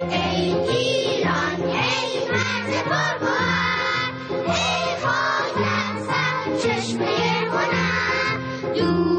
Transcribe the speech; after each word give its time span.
ای 0.00 0.54
ایران 0.54 1.62
ای 1.62 2.28
مرد 2.30 2.84
بابا 2.84 3.36
ای 4.46 4.96
خاک 5.02 5.58
لبسر 5.58 6.56
چشمه 6.62 7.06
هنر. 7.52 9.13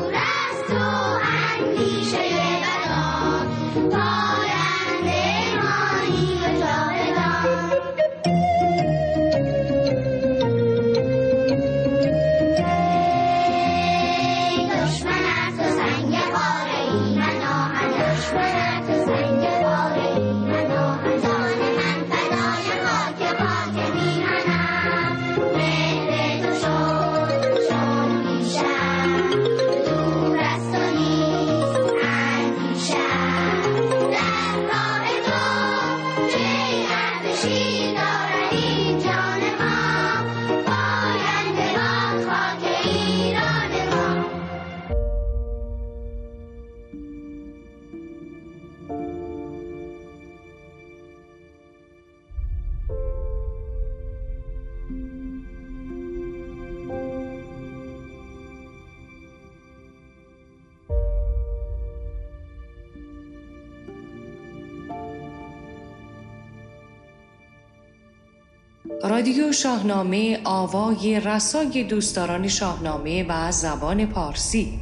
رادیو 69.04 69.52
شاهنامه 69.52 70.40
آوای 70.44 71.20
رسای 71.20 71.84
دوستداران 71.84 72.48
شاهنامه 72.48 73.26
و 73.30 73.52
زبان 73.52 74.06
پارسی. 74.06 74.80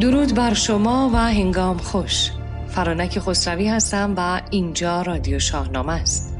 درود 0.00 0.34
بر 0.34 0.54
شما 0.54 1.10
و 1.14 1.16
هنگام 1.16 1.78
خوش. 1.78 2.30
فرانک 2.68 3.18
خسروی 3.18 3.68
هستم 3.68 4.14
و 4.16 4.40
اینجا 4.50 5.02
رادیو 5.02 5.38
شاهنامه 5.38 5.92
است. 5.92 6.38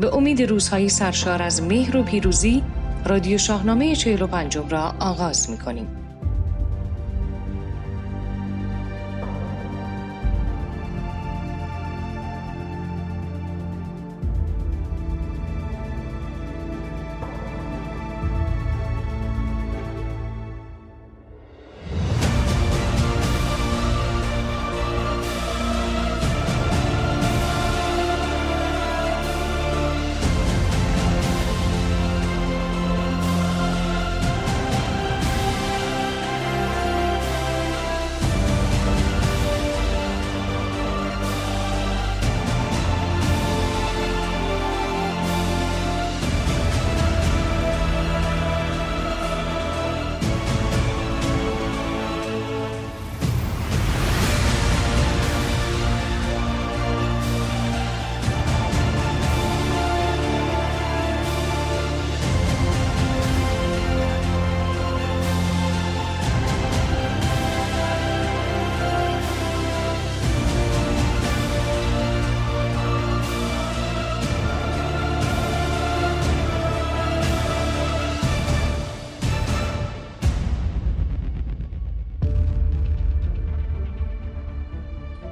به 0.00 0.14
امید 0.14 0.42
روزهای 0.42 0.88
سرشار 0.88 1.42
از 1.42 1.62
مهر 1.62 1.96
و 1.96 2.02
پیروزی 2.02 2.62
رادیو 3.04 3.38
شاهنامه 3.38 3.96
45 3.96 4.56
را 4.56 4.94
آغاز 5.00 5.50
می 5.50 5.58
کنیم. 5.58 6.07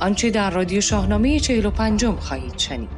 آنچه 0.06 0.30
در 0.30 0.50
رادیو 0.50 0.80
شاهنامه 0.80 1.40
45 1.40 2.06
خواهید 2.06 2.58
شنید. 2.58 2.88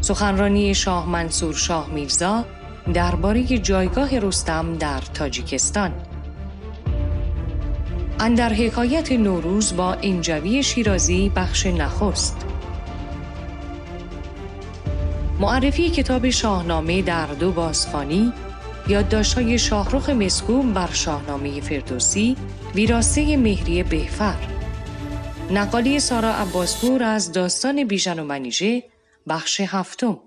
سخنرانی 0.00 0.74
شاه 0.74 1.08
منصور 1.08 1.54
شاه 1.54 1.90
میرزا 1.90 2.44
درباره 2.94 3.44
جایگاه 3.44 4.18
رستم 4.18 4.74
در 4.74 5.00
تاجیکستان 5.00 5.92
اندر 8.20 8.52
حکایت 8.52 9.12
نوروز 9.12 9.76
با 9.76 9.92
انجوی 9.92 10.62
شیرازی 10.62 11.32
بخش 11.36 11.66
نخست 11.66 12.46
معرفی 15.40 15.90
کتاب 15.90 16.30
شاهنامه 16.30 17.02
در 17.02 17.26
دو 17.26 17.52
بازخانی 17.52 18.32
یادداشت‌های 18.88 19.58
شاهرخ 19.58 20.10
مسکوم 20.10 20.72
بر 20.72 20.90
شاهنامه 20.92 21.60
فردوسی 21.60 22.36
ویراسته 22.74 23.36
مهری 23.36 23.82
بهفر. 23.82 24.36
نقالی 25.50 26.00
سارا 26.00 26.34
عباسپور 26.34 27.02
از 27.02 27.32
داستان 27.32 27.84
بیژن 27.84 28.18
و 28.18 28.24
منیژه 28.24 28.82
بخش 29.28 29.60
هفتم. 29.60 30.18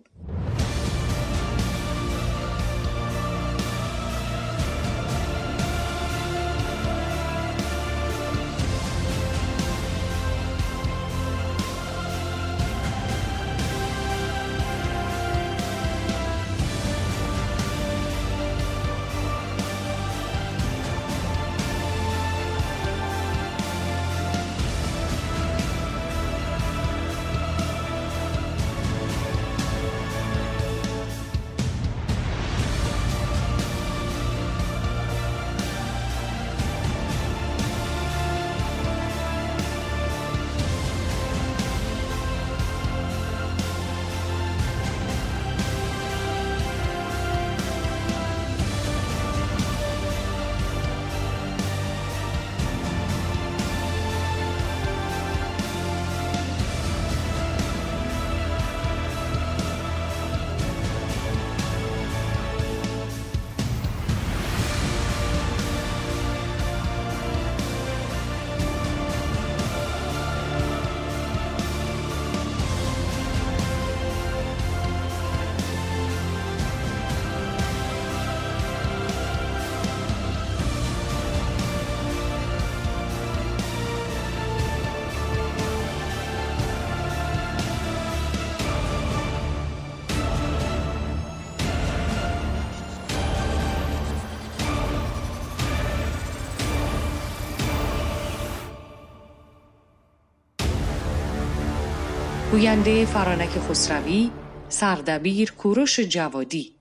گوینده 102.55 103.05
فرانک 103.05 103.49
خسروی 103.49 104.31
سردبیر 104.69 105.51
کوروش 105.51 105.99
جوادی. 105.99 106.75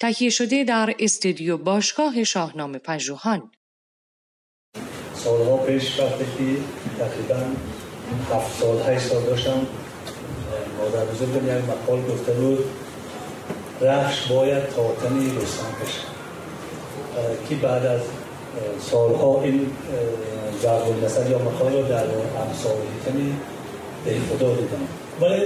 تهیه 0.00 0.30
شده 0.30 0.64
در 0.64 0.94
استودیو 0.98 1.56
باشگاه 1.56 2.24
شاهنامه 2.24 2.78
پژوهان. 2.78 3.50
سالها 5.14 5.56
پیش 5.56 6.00
وقتی 6.00 6.24
که 6.24 6.60
تقریبا 6.98 7.46
هفت 8.34 8.60
سال 8.60 8.82
هشت 8.86 9.06
سال 9.06 9.22
داشتم 9.22 9.66
مادر 10.78 11.04
بزرگم 11.04 11.58
یک 11.58 11.64
مقال 11.64 12.02
گفته 12.02 12.32
بود 12.32 12.64
رخش 13.80 14.26
باید 14.32 14.68
تاوتنی 14.68 15.30
رستم 15.36 15.72
کشد 15.82 16.08
که 17.48 17.54
بعد 17.54 17.86
از 17.86 18.00
سالها 18.80 19.42
این 19.42 19.70
ضرب 20.62 21.04
مثل 21.04 21.30
یا 21.30 21.38
مقال 21.38 21.72
رو 21.72 21.88
در 21.88 22.04
امثال 22.40 22.76
هیتمی 23.06 23.36
به 24.04 24.14
خدا 24.30 24.54
دیدم. 24.54 25.07
ولی 25.20 25.42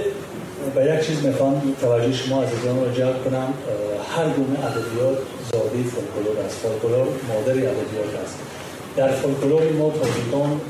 به 0.75 0.85
یک 0.85 1.07
چیز 1.07 1.25
می‌خوام 1.25 1.75
توجه 1.81 2.13
شما 2.13 2.41
از 2.41 2.49
رو 2.65 2.91
جلب 2.93 3.23
کنم. 3.23 3.53
هر 4.15 4.29
گونه 4.29 4.65
ادبیات 4.65 5.17
زاده 5.51 5.83
فولکلور 5.93 6.45
است. 6.45 6.55
فولکلور 6.55 7.07
مادر 7.27 7.51
ادبیات 7.51 8.13
است. 8.23 8.37
در 8.95 9.11
فولکلور 9.11 9.71
ما 9.71 9.89
تاجیکان 9.89 10.61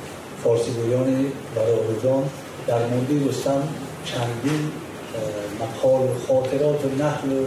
فارسیگویان 0.44 1.26
برادران 1.56 2.24
در 2.68 2.80
مورد 2.80 3.30
رستم 3.30 3.64
چندین 4.06 4.72
مقال 5.60 6.08
خاطرات 6.28 6.86
و 6.86 7.04
نحل 7.04 7.32
و 7.32 7.46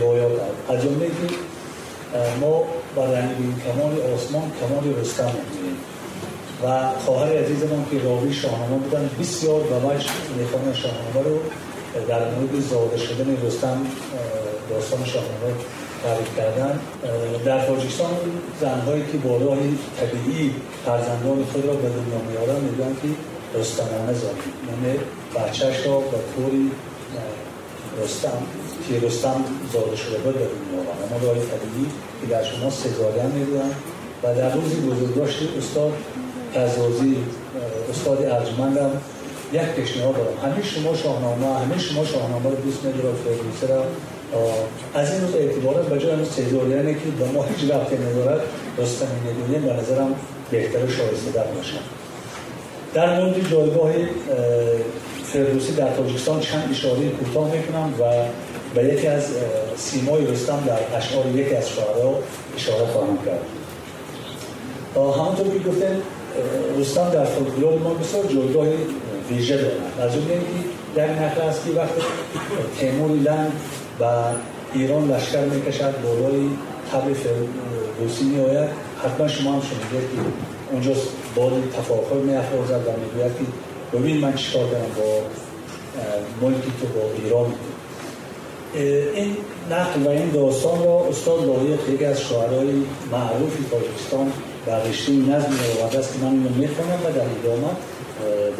روایات 0.00 0.32
از 0.68 0.82
جمله 0.82 1.06
که 1.06 1.34
ما 2.40 2.64
با 2.96 3.04
رنگین 3.04 3.54
کمال 3.64 3.92
آسمان 4.14 4.52
کمال 4.60 5.00
رستم 5.00 5.24
می‌بینیم. 5.24 5.76
و 6.64 6.90
خواهر 7.04 7.38
عزیزمان 7.38 7.86
که 7.90 7.98
راوی 8.04 8.32
شاهنامه 8.32 8.76
بودن 8.76 9.10
بسیار 9.20 9.60
و 9.60 9.74
وجه 9.86 10.10
می‌خوان 10.38 10.74
شاهنامه 10.74 11.28
رو 11.28 11.38
در 12.08 12.30
مورد 12.30 12.60
زاده 12.70 12.96
شدن 12.96 13.36
رستم 13.46 13.86
داستان 14.70 15.04
شاهنامه 15.04 15.54
تعریف 16.02 16.36
کردن. 16.36 16.80
در 17.44 17.66
تاجیکستان 17.66 18.10
زنهایی 18.60 19.04
که 19.12 19.18
با 19.18 19.36
راه 19.36 19.58
طبیعی 20.00 20.54
فرزندان 20.86 21.44
خود 21.52 21.64
را 21.66 21.72
به 21.72 21.88
دنیا 21.88 22.20
میارن 22.30 22.60
میگن 22.64 22.96
که 23.02 23.08
رستمانه 23.58 24.12
زادی 24.12 24.50
یعنی 24.68 24.98
بچهش 25.34 25.86
را 25.86 25.98
به 25.98 26.18
طوری 26.36 26.70
رستم 28.02 28.38
که 28.88 29.06
رستم 29.06 29.44
زاده 29.72 29.96
شده 29.96 30.18
بود 30.18 30.34
به 30.34 30.40
دنیا 30.40 30.80
آورد 30.80 31.24
اما 31.24 31.32
طبیعی 31.32 31.86
که 32.20 32.26
در 32.26 32.44
شما 32.44 32.70
سزاده 32.70 33.26
می‌دونن 33.26 33.70
و 34.22 34.34
در 34.34 34.54
روزی 34.54 34.76
بزرگداشت 34.76 35.38
استاد 35.58 35.92
تزازی 36.56 37.16
استاد 37.90 38.18
ارجمندم. 38.24 38.90
یک 39.52 39.62
پیشنهاد 39.62 40.16
دارم. 40.16 40.36
همه 40.42 40.64
شما 40.64 40.96
شاهنامه 40.96 41.46
همه 41.46 41.78
شما 41.78 42.04
شاهنامه 42.04 42.50
رو 42.50 42.56
دوست 42.56 42.86
ندارد 42.86 43.16
فردوسی 43.24 43.66
را. 43.72 43.84
از 44.94 45.12
این 45.12 45.20
روز 45.20 45.34
اعتبارا 45.34 45.82
به 45.82 45.98
جای 45.98 46.12
همون 46.12 46.24
سیزوریانی 46.24 46.94
که 46.94 47.00
به 47.18 47.24
ما 47.34 47.44
هیچ 47.44 47.70
رفتی 47.70 47.96
ندارد 47.96 48.40
رستم 48.78 49.06
ندونیم 49.06 49.62
به 49.62 49.72
نظرم 49.82 50.14
بهتر 50.50 50.78
شایسته 50.78 51.30
در 51.34 51.44
باشم. 51.44 51.78
در 52.94 53.20
مورد 53.20 53.50
جایگاه 53.50 53.92
فردوسی 55.24 55.72
در 55.72 55.96
تاجیکستان 55.96 56.40
چند 56.40 56.68
اشاره 56.70 57.08
کوتاه 57.08 57.50
می‌کنم 57.52 57.94
و 58.00 58.04
به 58.74 58.84
یکی 58.94 59.06
از 59.06 59.24
سیمای 59.76 60.26
رستم 60.26 60.62
در 60.66 60.96
اشعار 60.98 61.26
یکی 61.26 61.54
از 61.54 61.68
شعرها 61.68 62.14
اشاره 62.56 62.86
خواهم 62.86 63.18
کرد. 63.26 63.40
همونطور 64.96 65.46
که 65.46 65.68
گفتم 65.68 65.96
رستم 66.78 67.10
در 67.10 67.24
فولکلور 67.24 67.78
ما 67.78 67.94
بسیار 67.94 68.24
جایگاه 68.24 68.66
ویژه 69.30 69.56
دارن. 69.56 70.08
از 70.08 70.16
اون 70.16 70.24
در 70.94 71.10
نقل 71.10 71.40
است 71.40 71.64
که 71.64 71.80
وقت 71.80 71.92
تیمور 72.80 73.10
لنگ 73.10 73.52
و 74.00 74.04
ایران 74.74 75.10
لشکر 75.10 75.44
می‌کشد 75.44 75.94
بالای 76.02 76.48
تبل 76.92 77.14
روسی 78.00 78.24
می 78.24 78.40
آید 78.40 78.68
حتما 79.04 79.28
شما 79.28 79.52
هم 79.52 79.60
شنیده 79.60 80.06
که 80.06 80.22
اونجا 80.72 80.90
باد 81.36 81.52
تفاخر 81.76 82.14
می 82.14 82.34
افرازد 82.34 82.80
و 82.86 82.90
می‌گوید 83.00 83.32
که 83.38 83.98
ببین 83.98 84.16
من 84.18 84.34
چیکار 84.34 84.64
دارم 84.64 84.90
با 84.96 85.20
ملکی 86.42 86.72
تو 86.80 86.86
با 86.86 87.24
ایران. 87.24 87.52
این 89.14 89.36
نقل 89.70 90.02
و 90.02 90.08
این 90.08 90.30
داستان 90.30 90.84
را 90.84 91.06
استاد 91.08 91.46
لایق 91.46 91.88
یکی 91.94 92.04
از 92.04 92.20
شعرهای 92.20 92.68
معروف 93.12 93.56
پاکستان 93.70 94.32
رشته 94.70 95.12
نظم 95.12 95.50
که 96.12 96.18
من 96.22 96.30
اینو 96.30 96.48
می‌خونم 96.48 96.98
و 97.04 97.12
در 97.12 97.20
ادامه 97.20 97.72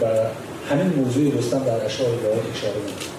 و 0.02 0.26
همین 0.70 0.92
موضوع 0.96 1.38
رستم 1.38 1.64
در 1.64 1.84
اشعار 1.84 2.10
لایق 2.10 2.42
اشاره 2.54 2.74
می‌کنم 2.74 3.16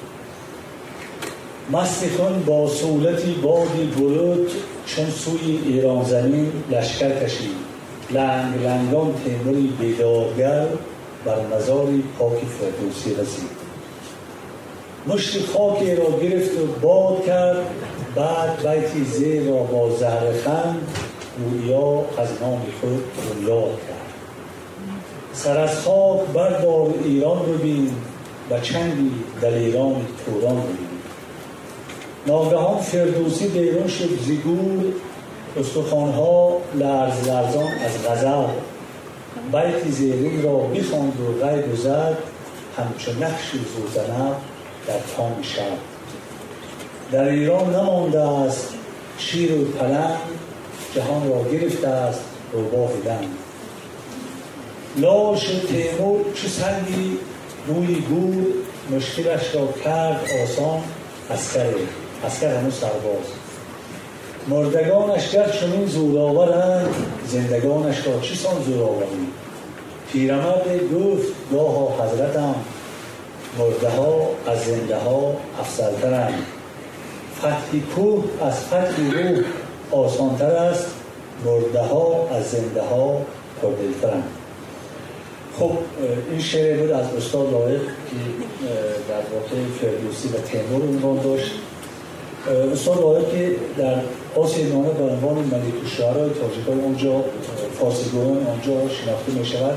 مستخان 1.72 2.44
با 2.44 2.68
سولتی 2.68 3.34
بادی 3.34 3.86
برود 3.98 4.51
چون 4.86 5.10
سوی 5.10 5.60
ایران 5.66 6.04
زمین 6.04 6.51
لشکر 6.72 7.24
کشید. 7.25 7.68
لنگ 8.12 8.63
لنگان 8.63 9.13
تیموری 9.25 9.74
بر 11.25 11.40
مزاری 11.56 12.04
پاک 12.19 12.38
فردوسی 12.38 13.13
رسید. 13.13 13.57
مشت 15.07 15.45
خاکی 15.45 15.95
را 15.95 16.19
گرفت 16.22 16.60
و 16.60 16.66
باد 16.81 17.25
کرد 17.25 17.57
بعد 18.16 18.68
بیتی 18.68 19.04
زیر 19.04 19.44
را 19.44 19.57
با 19.57 19.95
زهر 19.95 20.33
خند 20.45 20.88
گویا 21.38 22.06
از 22.24 22.42
نام 22.42 22.62
خود 22.81 23.04
بنیاد 23.16 23.80
کرد. 23.88 24.07
سر 25.34 25.57
از 25.57 25.80
خاک 25.80 26.19
بردار 26.34 26.94
ایران 27.04 27.39
ببین 27.39 27.92
و 28.50 28.60
چندی 28.60 29.12
در 29.42 29.54
ایران 29.54 29.95
توران 30.25 30.62
ببین. 30.62 30.88
ناگهان 32.28 32.78
فردوسی 32.78 33.47
بیرون 33.47 33.88
شد 33.88 34.09
زیگور 34.26 34.83
استخوانها 35.59 36.57
لرز 36.76 37.28
لرزان 37.28 37.68
از 37.85 38.07
غضب 38.07 38.50
بیت 39.52 39.92
زیرین 39.92 40.44
را 40.44 40.57
بخواند 40.57 41.19
و 41.21 41.45
غیب 41.45 41.73
و 41.73 41.76
زد 41.76 42.18
همچو 42.78 43.11
نقش 43.11 43.52
زوزنب 43.52 44.35
در 44.88 45.00
تام 45.18 45.42
شب. 45.42 45.61
در 47.11 47.30
ایران 47.30 47.76
نمانده 47.76 48.21
است 48.21 48.73
شیر 49.18 49.52
و 49.52 49.66
پلنگ 49.66 50.18
جهان 50.97 51.30
را 51.30 51.44
گرفته 51.51 51.87
است 51.87 52.19
روباه 52.54 52.92
دنگ 53.06 53.27
لاش 54.97 55.45
تیمور 55.45 56.19
چه 56.33 56.47
سنگی 56.47 57.18
روی 57.68 57.95
گور 57.95 58.45
مشکلش 58.92 59.56
را 59.56 59.68
کرد 59.83 60.30
آسان 60.44 60.81
اسکر 61.31 61.73
اسکر 62.25 62.57
همون 62.57 62.71
سرباز. 62.71 63.25
مردگانش 64.47 65.31
گر 65.31 65.49
چنین 65.49 65.85
زورآورند 65.85 66.95
زندگانش 67.27 68.07
را 68.07 68.19
چه 68.19 68.35
سان 68.35 68.63
زورآوری 68.63 69.27
پیرمرد 70.11 70.66
گفت 70.94 71.27
گاه 71.51 72.06
حضرتم 72.06 72.56
مرده 73.59 73.89
ها 73.89 74.30
از 74.47 74.66
زنده 74.66 74.97
ها 74.97 75.35
افضلترند 75.59 76.45
فتح 77.39 77.80
کوه 77.95 78.23
از 78.42 78.54
فتح 78.54 79.11
روح 79.11 79.44
آسانتر 79.91 80.51
است. 80.51 80.87
مرده 81.45 81.81
ها 81.81 82.27
از 82.31 82.51
زنده 82.51 82.81
ها 82.81 83.21
پردلترند 83.61 84.29
خب 85.59 85.71
این 86.31 86.39
شعر 86.39 86.77
بود 86.77 86.91
از 86.91 87.06
استاد 87.17 87.51
لایق 87.51 87.81
که 87.81 88.17
در 89.09 89.23
واقع 89.33 89.56
فردوسی 89.81 90.27
و 90.27 90.37
تیمور 90.37 90.81
عنوان 90.81 91.23
داشت. 91.23 91.51
استاد 92.73 93.01
لایق 93.01 93.31
که 93.31 93.56
در 93.77 93.95
آسیه 94.35 94.65
نامه 94.65 94.89
به 94.89 95.03
عنوان 95.03 95.35
ملیک 95.35 95.87
شعرهای 95.97 96.29
تاجیکان 96.29 96.79
اونجا 96.79 97.23
فارسیگویان 97.79 98.47
آنجا 98.47 98.89
شناخته 98.89 99.31
می 99.31 99.45
شود 99.45 99.75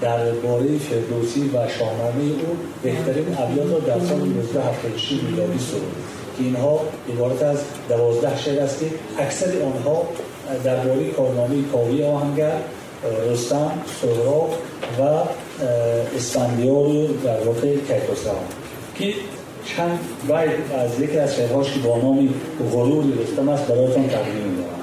در 0.00 0.32
باره 0.32 0.78
فردوسی 0.78 1.40
و 1.40 1.68
شاهنامه 1.68 2.22
او 2.22 2.56
بهترین 2.82 3.36
ابیات 3.38 3.72
را 3.72 3.78
در 3.78 4.06
سال 4.06 4.20
1976 4.20 5.12
میلادی 5.12 5.58
سرود 5.58 6.07
که 6.38 6.44
اینها 6.44 6.80
عبارت 7.14 7.42
از 7.42 7.58
دوازده 7.88 8.36
شعر 8.36 8.62
است 8.62 8.80
که 8.80 8.86
اکثر 9.18 9.46
آنها 9.46 10.02
درباره 10.64 11.10
کارنامه 11.10 11.62
کاوی 11.72 12.04
آهنگر 12.04 12.52
رستم 13.30 13.70
سهراب 14.02 14.54
و 15.00 15.02
اسفندیار 16.16 16.86
در 17.24 17.40
واقع 17.40 17.76
کیخسرو 17.76 18.34
که 18.98 19.14
چند 19.64 19.98
باید 20.28 20.50
از 20.78 21.00
یکی 21.00 21.18
از 21.18 21.34
شعرهاش 21.34 21.72
که 21.72 21.80
با 21.80 21.96
نام 21.98 22.34
غرور 22.72 23.04
رستم 23.04 23.48
است 23.48 23.66
برایتان 23.66 24.08
تقدیم 24.08 24.42
میدارم 24.42 24.78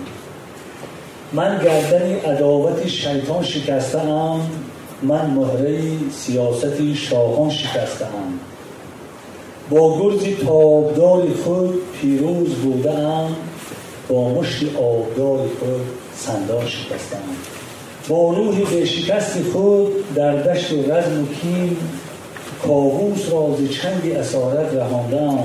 من 1.33 1.63
گردن 1.63 2.15
عداوت 2.15 2.87
شیطان 2.87 3.43
شکستم 3.43 4.39
من 5.03 5.25
مهره 5.25 5.81
سیاستی 6.11 6.95
شاهان 6.95 7.49
شکستم 7.49 8.07
با 9.69 9.99
گرزی 9.99 10.35
تابدار 10.35 11.27
خود 11.43 11.81
پیروز 12.01 12.49
بودم 12.49 13.35
با 14.09 14.29
مشت 14.29 14.75
آبدار 14.75 15.37
خود 15.37 15.81
سندان 16.15 16.67
شکستم. 16.67 17.17
با 18.09 18.33
روحی 18.33 18.63
به 18.63 18.85
شکست 18.85 19.37
خود 19.53 20.13
در 20.15 20.35
دشت 20.35 20.73
و 20.73 20.75
رزم 20.75 21.21
و 21.21 21.25
کین 21.41 21.77
کاووس 22.67 23.31
را 23.31 23.55
ز 23.57 23.71
چنگ 23.71 24.11
اسارت 24.11 24.73
رهاندم. 24.73 25.39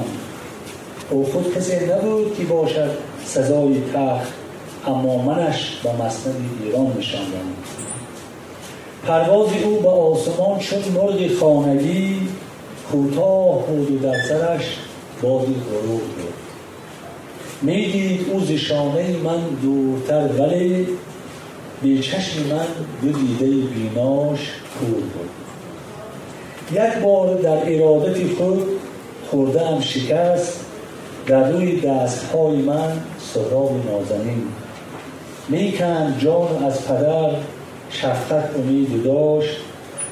او 1.11 1.25
خود 1.33 1.55
کسی 1.55 1.87
نبود 1.87 2.37
که 2.39 2.45
باشد 2.45 2.91
سزای 3.25 3.83
تخت 3.95 4.33
اما 4.87 5.17
منش 5.17 5.81
به 5.85 5.93
مسند 5.93 6.50
ایران 6.65 6.93
نشاندم. 6.99 7.55
پرواز 9.07 9.49
او 9.65 9.81
به 9.81 9.89
آسمان 9.89 10.59
چون 10.59 10.79
مرغ 10.95 11.35
خانگی. 11.41 12.29
کوتاه 12.92 13.66
بود 13.66 13.90
و 13.90 13.99
در 13.99 14.18
سرش 14.28 14.76
بادی 15.23 15.54
غروب 15.54 16.00
بود. 16.00 16.35
می‌دید 17.62 18.30
او 18.32 18.40
زشانه 18.40 19.16
من 19.25 19.40
دورتر 19.62 20.28
ولی 20.38 20.87
به 21.82 21.99
چشم 21.99 22.42
من 22.42 22.66
دو 23.02 23.18
دیده 23.18 23.47
بیناش 23.47 24.52
کور 24.80 25.00
بود. 25.00 25.30
یک 26.73 27.02
بار 27.04 27.35
در 27.35 27.73
ارادت 27.75 28.35
خود 28.38 28.62
خورده 29.30 29.80
شکست 29.80 30.61
در 31.26 31.50
روی 31.50 31.80
دست 31.80 32.25
های 32.25 32.56
من 32.56 32.92
سراب 33.18 33.73
نازنین. 33.90 34.42
می‌کند 35.49 36.18
جان 36.18 36.64
از 36.64 36.87
پدر 36.87 37.30
شفقت 37.90 38.50
امید 38.56 39.04
داشت 39.04 39.56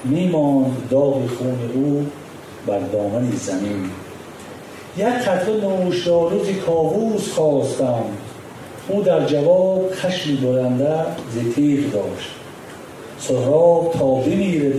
میماند 0.05 0.77
داغ 0.91 1.27
خون 1.39 1.71
او. 1.75 2.07
بر 2.69 2.79
دامن 2.79 3.31
زمین. 3.31 3.91
یک 4.97 5.07
قطره 5.07 5.55
نوشداروزی 5.55 6.55
کاووس 6.55 7.33
خواستم. 7.33 8.05
او 8.89 9.03
در 9.03 9.27
جواب 9.27 9.91
خشمی 9.93 10.37
برنده 10.37 10.95
زتیغ 11.35 11.93
داشت. 11.93 12.31
سهراب 13.21 13.95
تا 13.99 14.15
بمیرد 14.15 14.75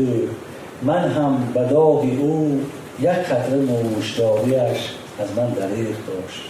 من 0.82 1.12
هم 1.12 1.52
به 1.54 1.64
داغ 1.64 2.04
او 2.22 2.62
یک 3.00 3.10
قطره 3.10 3.58
نوشداریش 3.58 4.80
از 5.20 5.28
من 5.38 5.50
دریغ 5.50 5.96
داشت. 6.08 6.42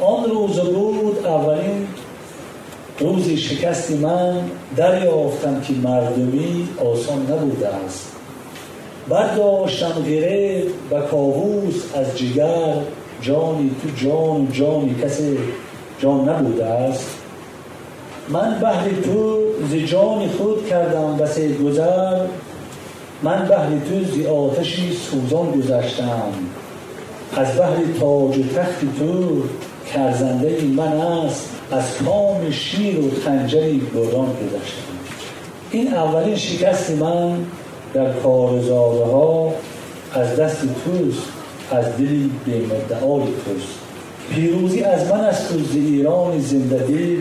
آن 0.00 0.30
روز 0.30 0.60
بود 0.60 1.26
اولین 1.26 1.86
روزی 3.00 3.36
شکستی 3.36 3.94
من 3.94 4.40
دریافتم 4.76 5.60
که 5.60 5.72
مردمی 5.72 6.68
آسان 6.84 7.22
نبوده 7.22 7.68
است. 7.68 8.15
برداشتم 9.08 10.02
گره 10.08 10.62
و 10.90 11.00
کاووس 11.00 11.74
از 11.94 12.18
جگر. 12.18 12.74
جانی 13.20 13.70
تو 13.82 14.06
جان 14.06 14.48
جانی 14.52 14.94
کسی 15.02 15.38
جان 16.00 16.28
نبوده 16.28 16.64
است. 16.64 17.10
من 18.28 18.58
بهر 18.60 18.88
تو 19.04 19.38
ز 19.70 19.74
جان 19.74 20.28
خود 20.28 20.66
کردم 20.66 21.16
بس 21.16 21.38
گذر. 21.38 22.20
من 23.22 23.48
بهر 23.48 23.68
تو 23.68 24.04
ز 24.04 24.26
آتشی 24.26 24.92
سوزان 24.92 25.50
گذشتم. 25.50 26.32
از 27.36 27.52
بهر 27.52 27.76
تاج 28.00 28.38
و 28.38 28.42
تخت 28.56 28.80
تو 28.98 29.42
کرزنده 29.92 30.62
من 30.76 30.92
است. 30.92 31.50
از 31.72 31.96
کام 32.04 32.50
شیر 32.50 33.00
و 33.00 33.10
خنجری 33.24 33.78
بردان 33.94 34.26
گذشتم. 34.26 34.96
این 35.70 35.94
اولین 35.94 36.36
شکست 36.36 36.90
من 36.90 37.38
در 37.96 38.12
کارزاره 38.12 39.04
ها 39.04 39.52
از 40.12 40.36
دست 40.36 40.60
توست 40.84 41.22
از 41.70 41.96
دلی 41.96 42.30
به 42.46 42.52
مدعای 42.52 43.22
توست. 43.22 43.78
پیروزی 44.30 44.82
از 44.82 45.10
من 45.10 45.20
است 45.20 45.52
و 45.52 45.58
ایران 45.74 46.40
زنده 46.40 46.78
دل 46.78 47.16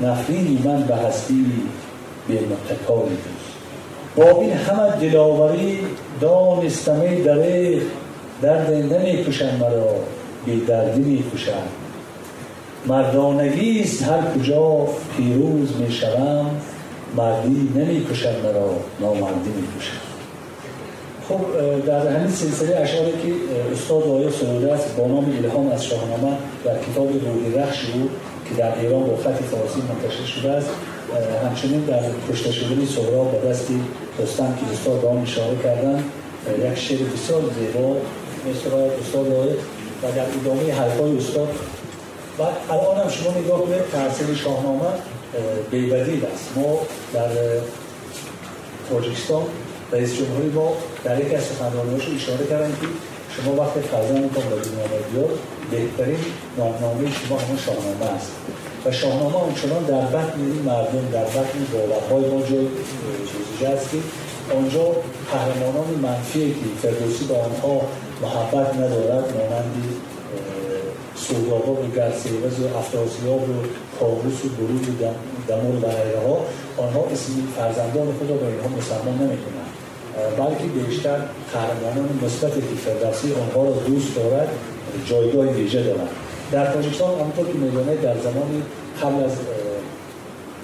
نفرینی 0.00 0.62
من 0.64 0.82
به 0.82 0.96
هستی 0.96 1.46
به 2.28 2.34
متکای 2.34 3.08
توست. 3.08 3.56
با 4.16 4.40
این 4.40 4.52
همه 4.52 5.10
دلاوری 5.10 5.78
دانستمه 6.20 7.22
دریغ 7.22 7.82
درد 8.42 8.72
نمی 8.72 9.24
کشن 9.24 9.56
مرا 9.56 9.94
بی 10.46 10.60
دردی 10.60 11.00
می 11.00 11.24
کشن 11.34 11.52
مردانگی 12.86 13.80
است 13.80 14.02
هر 14.02 14.20
کجا 14.20 14.86
پیروز 15.16 15.76
می 15.80 15.92
شوم 15.92 16.50
مردی 17.16 17.72
نمی 17.74 18.04
کشن 18.04 18.40
مرا 18.40 18.70
نامردی 19.00 19.50
می 19.50 19.80
کشن 19.80 20.07
خب 21.28 21.40
در 21.86 22.08
همین 22.08 22.30
سلسله 22.30 22.76
اشعاری 22.76 23.12
که 23.12 23.32
استاد 23.72 24.02
آیا 24.02 24.30
سروده 24.30 24.72
است 24.72 24.96
با 24.96 25.06
نام 25.06 25.32
الهام 25.44 25.70
از 25.72 25.84
شاهنامه 25.84 26.36
در 26.64 26.78
کتاب 26.78 27.08
روحی 27.08 27.58
رخش 27.58 27.84
بود 27.84 28.10
که 28.48 28.54
در 28.54 28.78
ایران 28.78 29.04
با 29.04 29.16
خط 29.16 29.42
فارسی 29.42 29.80
منتشر 29.88 30.24
شده 30.24 30.50
است 30.50 30.70
همچنین 31.44 31.80
در 31.80 32.02
کشته 32.32 32.52
شدن 32.52 32.86
سهراب 32.86 33.32
به 33.32 33.48
دستی 33.48 33.80
رستم 34.18 34.54
که 34.60 34.72
استاد 34.72 35.04
آن 35.04 35.22
اشاره 35.22 35.56
کردن 35.62 36.04
یک 36.72 36.78
شعر 36.78 36.98
بسیار 36.98 37.42
زیبا 37.58 37.96
مثل 38.50 38.76
استاد 39.00 39.32
آیا 39.32 39.52
و 40.02 40.12
در 40.16 40.26
ادامه 40.40 40.72
حرفای 40.72 41.16
استاد. 41.16 41.48
و 42.38 42.42
الان 42.72 42.96
هم 42.96 43.08
شما 43.08 43.38
نگاه 43.38 43.60
کنید 43.60 43.90
تحصیل 43.92 44.34
شاهنامه 44.34 44.86
بیبدیل 45.70 46.26
است. 46.34 46.52
ما 46.56 46.78
در 47.14 47.28
تاجیکستان 48.90 49.42
رئیس 49.92 50.16
جمهوری 50.16 50.48
با 50.48 50.72
در 51.04 51.20
یکی 51.20 51.34
از 51.34 51.44
سخنرانی‌هاش 51.44 52.08
اشاره 52.16 52.46
کردن 52.46 52.70
که 52.80 52.86
شما 53.36 53.54
وقت 53.54 53.80
فرزندتون 53.80 54.28
به 54.28 54.56
دنیا 54.68 54.86
بیاد 55.12 55.38
بهترین 55.70 56.18
نامنامه 56.58 57.12
شما 57.12 57.38
همون 57.38 57.56
شاهنامه 57.56 58.16
است. 58.16 58.30
و 58.84 58.92
شاهنامه 58.92 59.36
آنچنان 59.36 59.82
در 59.84 60.06
بطن 60.06 60.40
این 60.40 60.62
مردم 60.62 61.08
در 61.12 61.24
بطن 61.24 61.58
باورهای 61.72 62.30
ما 62.30 62.40
جای 62.40 62.66
جزیجه 63.30 63.68
است 63.68 63.90
که 63.90 63.98
آنجا 64.56 64.84
قهرمانان 65.32 65.88
منفی 66.02 66.50
که 66.50 66.88
فردوسی 66.88 67.24
به 67.24 67.34
آنها 67.34 67.80
محبت 68.22 68.74
ندارد 68.74 69.24
مانندی 69.36 69.88
سودابا 71.16 71.72
و 71.72 71.90
گرسیوز 71.96 72.60
و 72.60 72.76
افراسیاب 72.78 73.42
و 73.50 73.54
کابوس 74.00 74.44
و 74.44 74.48
برود 74.48 74.88
و 74.88 75.04
دمور 75.48 75.84
و 75.84 75.88
ها 76.28 76.44
آنها 76.76 77.04
اسم 77.12 77.32
فرزندان 77.56 78.14
خود 78.18 78.30
را 78.30 78.36
به 78.36 78.46
اینها 78.46 78.68
مسلمان 78.68 79.14
نمی‌کنند. 79.14 79.67
بلکه 80.38 80.64
بیشتر 80.64 81.18
قهرمانان 81.52 82.08
مثبت 82.24 82.52
فردوسی 82.84 83.34
آنها 83.34 83.64
را 83.64 83.72
دوست 83.86 84.16
دارد 84.16 84.48
جایگاه 85.06 85.46
ویژه 85.46 85.82
دارند. 85.82 86.08
در 86.52 86.72
تاجیکستان 86.72 87.20
همونطور 87.20 87.46
که 87.46 87.58
میدانه 87.58 87.96
در 87.96 88.16
زمان 88.18 88.62
قبل 89.02 89.24
از 89.24 89.32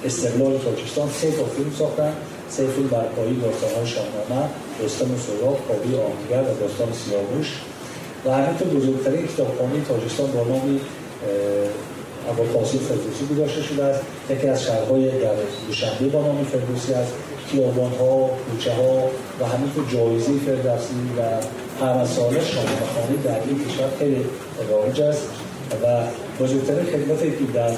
استقلال 0.05 0.59
تاجیکستان 0.59 1.09
سه 1.21 1.31
تا 1.31 1.45
فیلم 1.45 1.73
ساختن 1.79 2.13
سه 2.49 2.67
فیلم 2.67 2.89
بر 2.89 3.03
پایی 3.17 3.41
داستانهای 3.41 3.87
شاهنامه 3.87 4.49
رستم 4.85 5.05
و 5.15 5.19
سهراب 5.27 5.59
کابی 5.69 5.95
آهنگر 5.95 6.51
و 6.51 6.55
داستان 6.61 6.89
سیاوش. 6.93 7.49
و 8.27 8.31
همینطور 8.31 8.69
بزرگترین 8.69 9.27
کتابخانه 9.27 9.85
تاجیکستان 9.89 10.31
با 10.33 10.45
نام 10.45 10.81
ابوالقاسم 12.31 12.79
فردوسی 12.79 13.25
گذاشته 13.35 13.63
شده 13.63 13.85
است. 13.85 14.01
یکی 14.31 14.49
از 14.49 14.63
شهرهای 14.63 15.05
در 15.21 15.35
دوشنبه 15.67 16.09
با 16.09 16.21
نام 16.23 16.45
فردوسی 16.45 16.95
است. 16.95 17.13
خیابان 17.51 17.93
ها 18.01 18.31
کوچه 18.51 18.73
ها 18.73 19.11
و 19.41 19.45
همینطور 19.47 19.85
جایزه 19.93 20.33
فردوسی 20.47 20.95
و 21.19 21.23
هر 21.85 22.05
ساله 22.05 22.45
شاهنامه 22.45 22.87
خانه 22.95 23.17
در 23.25 23.49
این 23.49 23.65
کشور 23.65 23.89
خیلی 23.99 24.25
رایج 24.71 25.01
است 25.01 25.23
و 25.83 25.87
بزرگترین 26.41 26.85
خدمتی 26.85 27.31
که 27.31 27.53
در 27.55 27.71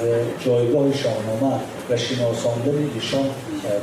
جایگاه 0.45 0.93
شاهنامه 0.93 1.55
و 1.89 1.97
شناساندن 1.97 2.89
ایشان 2.95 3.25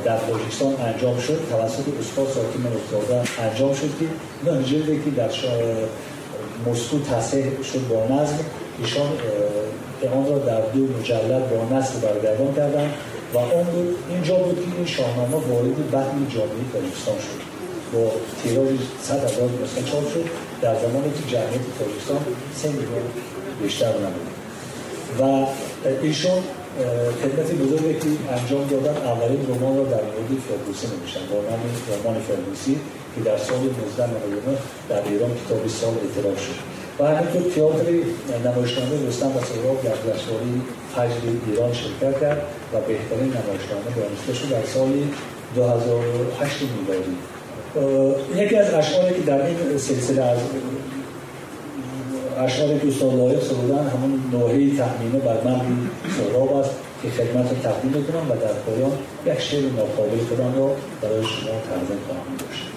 در 0.05 0.17
تاجیکستان 0.17 0.75
انجام 0.81 1.19
شد 1.19 1.39
توسط 1.49 1.83
استاد 1.99 2.27
ساکین 2.27 2.65
افتاده 2.67 3.21
انجام 3.41 3.73
شد 3.73 3.89
که 3.99 4.05
نه 4.51 4.63
جلدی 4.63 5.01
که 5.05 5.09
در 5.11 5.29
مسکو 6.71 6.99
تصحیح 6.99 7.63
شد 7.63 7.87
با 7.87 8.15
نظم. 8.15 8.39
ایشان 8.79 9.09
آن 10.15 10.25
را 10.29 10.37
در 10.37 10.61
دو 10.61 10.79
مجلد 10.99 11.49
با 11.49 11.77
نسل 11.77 11.99
برگردان 11.99 12.53
کردن 12.55 12.91
و 13.35 13.37
اون 13.37 13.63
بود 13.63 13.97
اینجا 14.09 14.35
بود 14.35 14.55
که 14.55 14.77
این 14.77 14.85
شاهنامه 14.85 15.35
وارد 15.35 15.91
بطن 15.91 16.27
جامعه 16.35 16.65
تاجیکستان 16.73 17.17
شد. 17.25 17.41
با 17.93 18.11
تیراژ 18.43 18.79
صد 19.01 19.23
هزار 19.23 19.49
نسخه 19.63 19.83
چاپ 19.91 20.13
شد. 20.13 20.25
در 20.61 20.75
زمانی 20.75 21.09
که 21.17 21.23
جمعیت 21.31 21.65
تاجیکستان 21.79 22.19
سه 22.55 22.67
میلیون 22.69 23.07
بیشتر 23.61 23.93
نبود. 24.05 24.27
و 25.19 25.45
ایشون 26.01 26.43
خدمت 27.21 27.51
بزرگی 27.51 27.93
که 27.93 28.33
انجام 28.33 28.67
دادن 28.67 28.97
اولین 29.11 29.47
رمان 29.49 29.77
را 29.77 29.83
در 29.83 30.03
مورد 30.11 30.31
فردوسی 30.47 30.87
نمیشن 30.87 31.19
با 31.31 31.35
نام 31.49 31.61
رمان 31.91 32.21
فردوسی 32.21 32.79
که 33.15 33.21
در 33.21 33.37
سال 33.37 33.57
1999 33.57 34.57
در 34.89 35.01
ایران 35.09 35.31
کتابی 35.45 35.69
سال 35.69 35.93
اعتراف 36.03 36.39
شد. 36.45 36.74
و 36.99 37.05
همینطور 37.05 37.51
تئاتر 37.55 37.91
نمایشنامه 38.45 39.07
رستم 39.07 39.27
و 39.27 39.39
سهراب 39.39 39.83
در 39.83 39.95
جشنواره 39.95 40.45
فجر 40.95 41.29
ایران 41.47 41.73
شرکت 41.73 42.21
کرد 42.21 42.41
و 42.73 42.79
بهترین 42.79 43.33
نمایشنامه 43.37 43.89
دانسته 43.95 44.33
شد 44.33 44.49
در 44.49 44.65
سال 44.65 44.91
2008 45.55 46.55
میلادی. 46.61 47.15
یکی 48.35 48.55
از 48.55 48.73
اشعاری 48.73 49.15
که 49.15 49.21
در 49.21 49.45
این 49.45 49.77
سلسله 49.77 50.21
از 50.21 50.37
اشعاری 52.37 52.79
که 52.79 52.87
استاد 52.87 53.13
لایق 53.13 53.43
سرودن 53.43 53.87
همون 53.87 54.23
نوحه 54.31 54.77
تخمینه 54.77 55.19
بر 55.25 55.41
من 55.43 55.61
سهراب 56.17 56.55
است 56.55 56.71
که 57.01 57.09
خدمت 57.09 57.63
تقدیم 57.63 57.91
بکنم 57.91 58.31
و 58.31 58.35
در 58.35 58.53
پایان 58.53 58.91
یک 59.25 59.41
شعر 59.41 59.61
ناقابل 59.61 60.17
خودم 60.29 60.55
را 60.57 60.75
برای 61.01 61.23
شما 61.23 61.51
تقدیم 61.69 61.99
خواهم 62.07 62.35
داشت. 62.39 62.74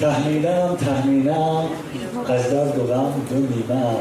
تحمیلم 0.00 0.76
تحمیلم. 0.86 1.68
از 2.28 2.50
درد 2.50 2.78
و 2.78 2.82
غم 2.82 3.12
دو 3.30 3.36
نیمم 3.36 3.96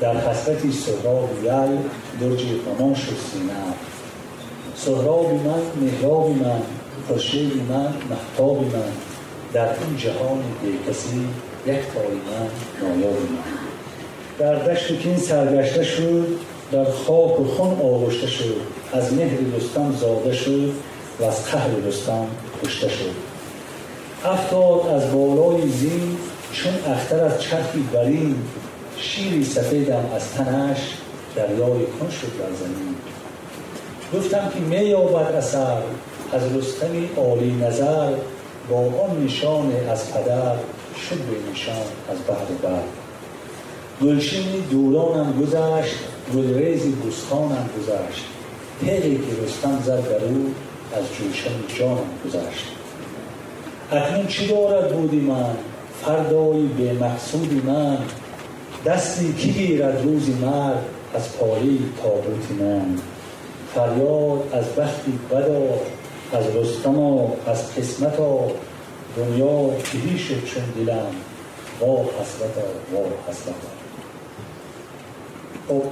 در 0.00 0.16
حسرتی 0.16 0.72
سهراب 0.72 1.30
یل 1.44 1.78
درجی 2.20 2.60
غمان 2.66 2.94
شد 2.94 3.16
سینم 3.32 3.74
سهرابی 4.76 5.34
من 5.34 5.86
مهرابی 5.86 6.32
من 6.32 6.60
خورشیدی 7.08 7.60
من 7.68 7.92
محتابی 8.10 8.64
من. 8.64 8.92
در 9.52 9.68
این 9.68 9.96
جهان 9.96 10.42
کسی 10.88 11.26
یک 11.66 11.74
تایی 11.94 12.20
من 12.28 12.48
نایابی 12.82 13.28
من. 13.28 13.58
در 14.38 14.54
دشت 14.54 15.00
که 15.00 15.08
این 15.08 15.18
سرگشته 15.18 15.84
شد 15.84 16.26
در 16.72 16.84
خاک 16.84 17.40
و 17.40 17.44
خون 17.44 17.80
آغشته 17.80 18.26
شد. 18.26 18.60
از 18.92 19.12
مهر 19.12 19.38
رستم 19.56 19.94
زاده 20.00 20.32
شد 20.32 20.72
و 21.20 21.24
از 21.24 21.44
قهر 21.44 21.70
رستم 21.86 22.26
کشته 22.64 22.88
شد. 22.88 23.27
افتاد 24.24 24.86
از 24.94 25.12
بالای 25.12 25.68
زین 25.68 26.16
چون 26.52 26.72
اختر 26.92 27.24
از 27.24 27.42
چرخی 27.42 27.80
برین. 27.92 28.36
شیری 28.96 29.44
سفیدم 29.44 30.04
از 30.16 30.30
تنش 30.30 30.78
دریای 31.36 31.86
کن 31.86 32.10
شد 32.10 32.38
در 32.38 32.56
زمین. 32.56 32.94
گفتم 34.14 34.50
که 34.54 34.60
می 34.60 34.86
یابد 34.86 35.34
اثر 35.34 35.76
از 36.32 36.56
رستمی 36.56 37.08
عالی 37.16 37.52
نظر. 37.52 38.12
با 38.70 38.78
آن 38.78 39.24
نشان 39.24 39.72
از 39.90 40.12
پدر 40.12 40.54
شد 41.08 41.16
به 41.16 41.50
نشان 41.52 41.74
از 42.10 42.18
بعد 42.28 42.62
بر. 42.62 42.82
گلشینی 44.02 44.60
دورانم 44.70 45.40
گذشت 45.40 45.94
گلریزی 46.34 46.92
بستانم 46.92 47.68
گذشت. 47.78 48.24
پیغی 48.80 49.16
که 49.16 49.44
رستم 49.44 49.82
زد 49.84 50.22
او 50.28 50.54
از 50.96 51.04
جوشن 51.18 51.78
جانم 51.78 52.10
گذشت. 52.24 52.77
اکنون 53.92 54.26
چی 54.26 54.46
دارد 54.48 54.92
بودی 54.92 55.20
من؟ 55.20 55.54
فردایی 56.04 56.66
به 56.66 56.92
مقصودی 56.92 57.62
من. 57.66 57.98
دستی 58.86 59.32
کی 59.32 59.52
گیرد 59.52 60.02
روزی 60.04 60.32
مرد 60.32 60.84
از 61.14 61.38
پایی 61.38 61.92
تابوتی 62.02 62.54
من؟ 62.54 62.98
فریاد 63.74 64.48
از 64.52 64.64
بختی 64.76 65.18
بدا 65.30 65.62
از 66.32 66.56
رستما 66.56 67.32
از 67.46 67.74
قسمتا 67.74 68.38
دنیا 69.16 69.70
کهی 69.78 70.18
شد 70.18 70.44
چون 70.44 70.62
دلم 70.76 71.06
وا 71.80 71.96
حسرتا 71.96 72.66
وا 72.92 73.04
حسرتا 73.28 73.52
خب 75.68 75.82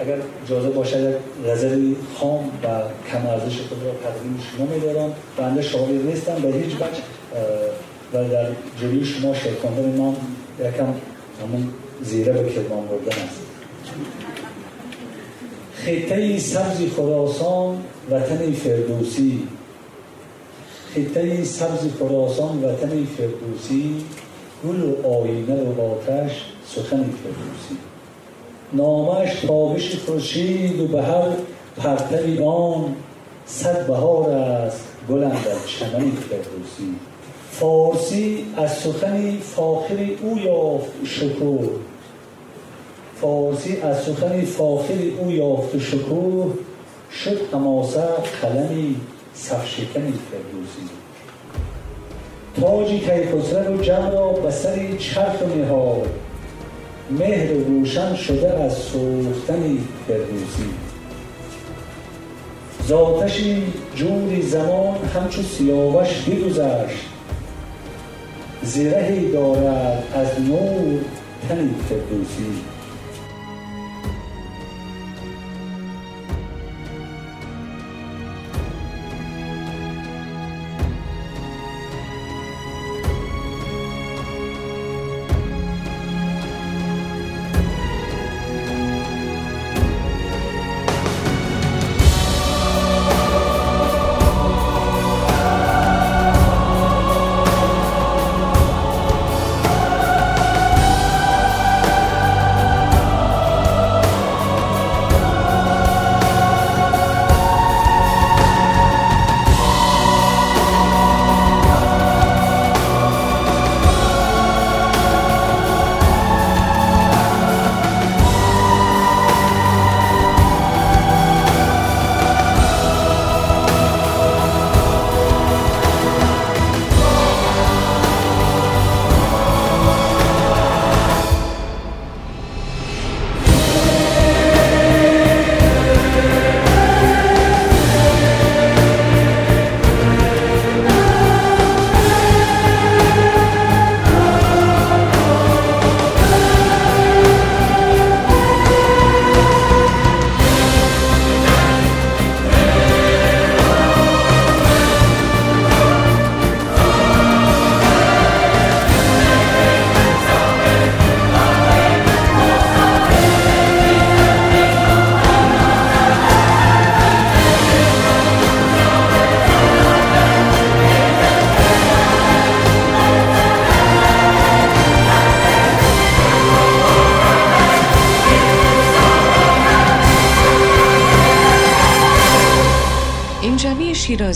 اگر 0.00 0.16
اجازه 0.44 0.70
باشه 0.70 1.00
یک 1.00 1.16
غزلی 1.50 1.96
خام 2.18 2.44
و 2.44 2.66
کم 3.10 3.26
ارزش 3.26 3.60
خود 3.60 3.78
را 3.84 3.90
تقدیم 3.90 4.40
شما 4.56 4.66
میدارم. 4.66 5.12
بنده 5.36 5.62
شاعر 5.62 6.02
نیستم 6.02 6.34
به 6.34 6.48
هیچ 6.48 6.74
وجه 6.74 7.02
و 8.12 8.28
در 8.28 8.46
جلوی 8.80 9.04
شما 9.04 9.34
شرکاندن 9.34 9.84
من 9.84 10.14
یکم 10.60 10.94
همون 11.42 11.68
زیره 12.02 12.32
به 12.32 12.52
کلمان 12.52 12.86
بردن 12.86 13.22
است 13.22 13.40
خطه 15.84 16.38
سبزی 16.38 16.88
خراسان 16.88 17.82
وطن 18.10 18.52
فردوسی. 18.52 19.42
خطه 20.94 21.44
سبز 21.44 21.88
خراسان 21.98 22.64
وطن 22.64 23.04
فردوسی. 23.18 24.04
گل 24.64 24.82
و 24.82 25.06
آینه 25.06 25.62
و 25.62 25.80
آتش 25.80 26.44
سخن 26.66 26.96
فردوسی. 26.96 27.76
نامش 28.72 29.34
تابش 29.34 29.96
خورشید 29.96 30.80
و 30.80 30.88
به 30.88 31.02
هر 31.02 31.28
پرتبی 31.76 32.38
آن 32.38 32.94
صد 33.46 33.86
بهار 33.86 34.30
است 34.30 34.84
بلند 35.08 35.44
در 35.44 35.66
چمن 35.66 36.10
فردوسی. 36.10 36.94
فارسی 37.60 38.44
از 38.56 38.72
سخنی 38.72 39.38
فاخری 39.56 40.18
او 40.22 40.38
یافت 40.38 40.90
شکر؟ 41.04 41.68
فارسی 43.20 43.76
از 43.76 44.02
سخنی 44.02 44.42
فاخری 44.42 45.16
او 45.18 45.30
یافت 45.30 45.78
شکر؟ 45.78 46.46
شد 47.24 47.38
حماسه 47.52 48.02
قلمی 48.42 48.96
صفشکنی 49.34 50.14
فردوسی. 50.30 50.88
تاجی 52.60 52.98
کیخسرو 52.98 53.78
و 53.78 53.82
جمع 53.82 54.10
را 54.10 54.32
به 54.32 54.50
سری 54.50 54.98
چرخ 54.98 55.42
نهاد. 55.42 56.10
مهر 57.10 57.52
روشن 57.52 58.14
شده 58.14 58.50
از 58.50 58.74
سوختن 58.74 59.78
فردوسی. 60.08 60.70
زاتشی 62.86 63.62
جوری 63.96 64.42
زمان 64.42 64.98
همچو 65.14 65.42
سیاوش 65.42 66.22
بگذشت. 66.22 67.19
زرهی 68.74 69.32
دارد 69.32 70.02
از 70.14 70.40
نور 70.48 71.00
تنی 71.48 71.74
فردوسی 71.88 72.52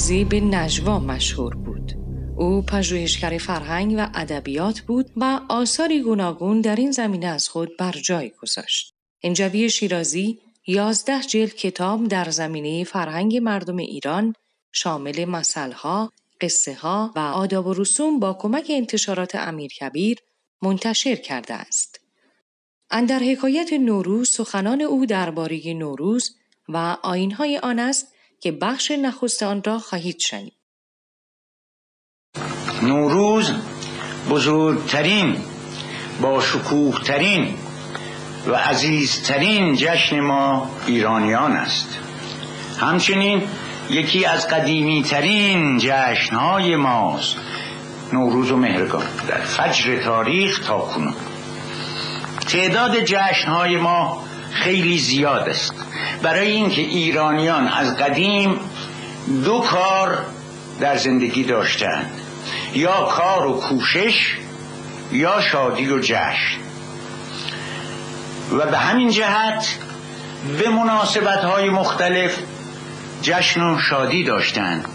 شیرازی 0.04 0.24
به 0.24 0.40
نجوا 0.40 0.98
مشهور 0.98 1.54
بود. 1.54 1.92
او 2.36 2.62
پژوهشگر 2.62 3.38
فرهنگ 3.38 3.94
و 3.98 4.10
ادبیات 4.14 4.80
بود 4.80 5.10
و 5.16 5.40
آثاری 5.48 6.02
گوناگون 6.02 6.60
در 6.60 6.76
این 6.76 6.90
زمینه 6.90 7.26
از 7.26 7.48
خود 7.48 7.76
بر 7.78 7.92
جای 7.92 8.30
گذاشت. 8.42 8.94
انجوی 9.22 9.70
شیرازی 9.70 10.38
یازده 10.66 11.20
جلد 11.20 11.54
کتاب 11.54 12.08
در 12.08 12.30
زمینه 12.30 12.84
فرهنگ 12.84 13.36
مردم 13.36 13.76
ایران 13.76 14.34
شامل 14.72 15.24
مسئلها، 15.24 16.12
قصه 16.40 16.74
ها 16.74 17.12
و 17.16 17.18
آداب 17.18 17.66
و 17.66 17.74
رسوم 17.74 18.20
با 18.20 18.32
کمک 18.32 18.66
انتشارات 18.70 19.34
امیرکبیر 19.34 20.18
منتشر 20.62 21.16
کرده 21.16 21.54
است. 21.54 22.00
اندر 22.90 23.18
حکایت 23.18 23.72
نوروز 23.72 24.30
سخنان 24.30 24.82
او 24.82 25.06
درباره 25.06 25.74
نوروز 25.74 26.36
و 26.68 26.96
آینهای 27.02 27.58
آن 27.58 27.78
است 27.78 28.13
که 28.44 28.52
بخش 28.52 28.90
نخست 28.90 29.42
آن 29.42 29.62
را 29.64 29.78
خواهید 29.78 30.18
شنید. 30.18 30.52
نوروز 32.82 33.52
بزرگترین 34.30 35.36
با 36.20 36.40
شکوهترین 36.40 37.54
و 38.46 38.54
عزیزترین 38.54 39.76
جشن 39.76 40.20
ما 40.20 40.70
ایرانیان 40.86 41.52
است. 41.52 41.98
همچنین 42.80 43.42
یکی 43.90 44.24
از 44.24 44.48
قدیمی 44.48 45.02
ترین 45.02 45.78
جشنهای 45.78 46.76
ماست 46.76 47.36
نوروز 48.12 48.50
و 48.50 48.56
مهرگان 48.56 49.06
در 49.28 49.40
فجر 49.40 50.02
تاریخ 50.04 50.66
تا 50.66 50.78
کنون. 50.78 51.14
تعداد 52.48 53.00
جشنهای 53.00 53.76
ما 53.76 54.23
خیلی 54.54 54.98
زیاد 54.98 55.48
است. 55.48 55.74
برای 56.22 56.50
اینکه 56.50 56.80
ایرانیان 56.80 57.68
از 57.68 57.96
قدیم 57.96 58.60
دو 59.44 59.60
کار 59.60 60.18
در 60.80 60.96
زندگی 60.96 61.44
داشتند. 61.44 62.10
یا 62.74 63.02
کار 63.02 63.46
و 63.46 63.52
کوشش 63.52 64.36
یا 65.12 65.40
شادی 65.40 65.88
و 65.88 65.98
جشن. 65.98 66.58
و 68.52 68.66
به 68.66 68.78
همین 68.78 69.10
جهت 69.10 69.78
به 70.58 70.68
مناسبت 70.68 71.44
های 71.44 71.70
مختلف 71.70 72.38
جشن 73.22 73.60
و 73.60 73.78
شادی 73.78 74.24
داشتند. 74.24 74.88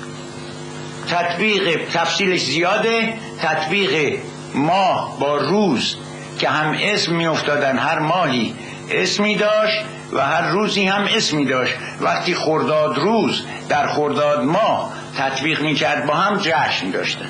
تطبیق 1.09 1.89
تفصیلش 1.93 2.41
زیاده 2.41 3.13
تطبیق 3.41 4.19
ماه 4.55 5.19
با 5.19 5.37
روز 5.37 5.95
که 6.39 6.49
هم 6.49 6.77
اسم 6.81 7.15
می 7.15 7.27
افتادن 7.27 7.77
هر 7.77 7.99
ماهی 7.99 8.55
اسمی 8.91 9.35
داشت 9.35 9.83
و 10.13 10.25
هر 10.25 10.49
روزی 10.49 10.85
هم 10.85 11.07
اسمی 11.15 11.45
داشت. 11.45 11.73
وقتی 12.01 12.35
خرداد 12.35 12.97
روز 12.97 13.43
در 13.69 13.87
خرداد 13.87 14.43
ماه 14.43 14.93
تطبیق 15.17 15.61
می 15.61 15.75
کرد 15.75 16.05
با 16.05 16.13
هم 16.13 16.37
جشن 16.37 16.91
داشتن. 16.91 17.29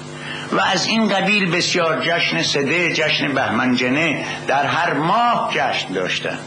و 0.52 0.60
از 0.60 0.86
این 0.86 1.08
قبیل 1.08 1.52
بسیار 1.52 2.02
جشن 2.06 2.44
سده 2.44 2.94
جشن 2.94 3.34
بهمنجنه 3.34 4.26
در 4.48 4.66
هر 4.66 4.94
ماه 4.94 5.52
جشن 5.54 5.94
داشتن. 5.94 6.40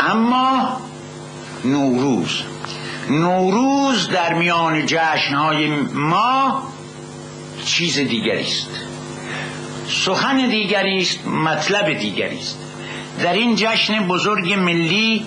اما 0.00 0.80
نوروز. 1.64 2.42
نوروز 3.10 4.08
در 4.08 4.34
میان 4.34 4.86
جشنهای 4.86 5.66
ما 5.94 6.62
چیز 7.64 7.98
دیگری 7.98 8.42
است. 8.42 8.91
سخن 9.92 10.36
دیگری 10.36 10.98
است 10.98 11.26
مطلب 11.26 11.92
دیگری 11.92 12.38
است. 12.38 12.58
در 13.22 13.32
این 13.32 13.54
جشن 13.56 14.06
بزرگ 14.06 14.52
ملی 14.52 15.26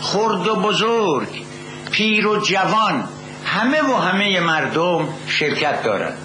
خرد 0.00 0.46
و 0.46 0.56
بزرگ 0.56 1.28
پیر 1.90 2.26
و 2.26 2.36
جوان 2.36 3.04
همه 3.44 3.82
و 3.82 3.94
همه 3.96 4.40
مردم 4.40 5.08
شرکت 5.28 5.82
دارند. 5.82 6.18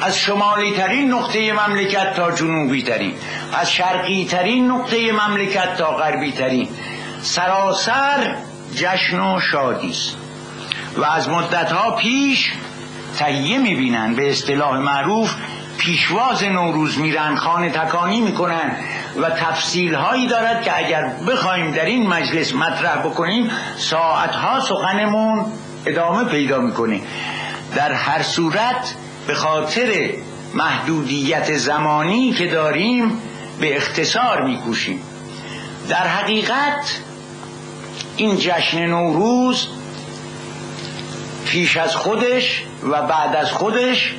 از 0.00 0.18
شمالی 0.18 0.72
ترین 0.72 1.10
نقطه 1.12 1.52
مملکت 1.52 2.16
تا 2.16 2.30
جنوبی 2.30 2.82
ترین 2.82 3.14
از 3.52 3.72
شرقی 3.72 4.24
ترین 4.24 4.70
نقطه 4.70 5.12
مملکت 5.12 5.76
تا 5.76 5.96
غربی 5.96 6.32
ترین 6.32 6.68
سراسر 7.22 8.36
جشن 8.74 9.20
و 9.20 9.40
شادی 9.40 9.90
است. 9.90 10.16
و 10.96 11.04
از 11.04 11.28
مدتها 11.28 11.90
پیش 11.90 12.52
تهیه 13.18 13.58
می‌بینن 13.58 14.14
به 14.14 14.30
اصطلاح 14.30 14.78
معروف 14.78 15.34
پیشواز 15.90 16.44
نوروز 16.44 16.98
میرن 16.98 17.36
خانه 17.36 17.70
تکانی 17.70 18.20
می‌کنن 18.20 18.76
و 19.16 19.30
تفصیل 19.30 19.94
هایی 19.94 20.26
دارد 20.26 20.62
که 20.62 20.78
اگر 20.78 21.12
بخوایم 21.28 21.72
در 21.72 21.84
این 21.84 22.06
مجلس 22.06 22.54
مطرح 22.54 22.96
بکنیم 22.96 23.50
ساعتها 23.76 24.60
سخنمون 24.60 25.46
ادامه 25.86 26.24
پیدا 26.24 26.60
می‌کنه. 26.60 27.00
در 27.74 27.92
هر 27.92 28.22
صورت 28.22 28.94
به 29.26 29.34
خاطر 29.34 30.10
محدودیت 30.54 31.56
زمانی 31.56 32.32
که 32.32 32.46
داریم 32.46 33.18
به 33.60 33.76
اختصار 33.76 34.42
میکوشیم. 34.42 35.00
در 35.88 36.06
حقیقت 36.06 37.00
این 38.16 38.36
جشن 38.36 38.86
نوروز 38.86 39.68
پیش 41.44 41.76
از 41.76 41.96
خودش 41.96 42.64
و 42.82 43.02
بعد 43.02 43.36
از 43.36 43.52
خودش 43.52 44.14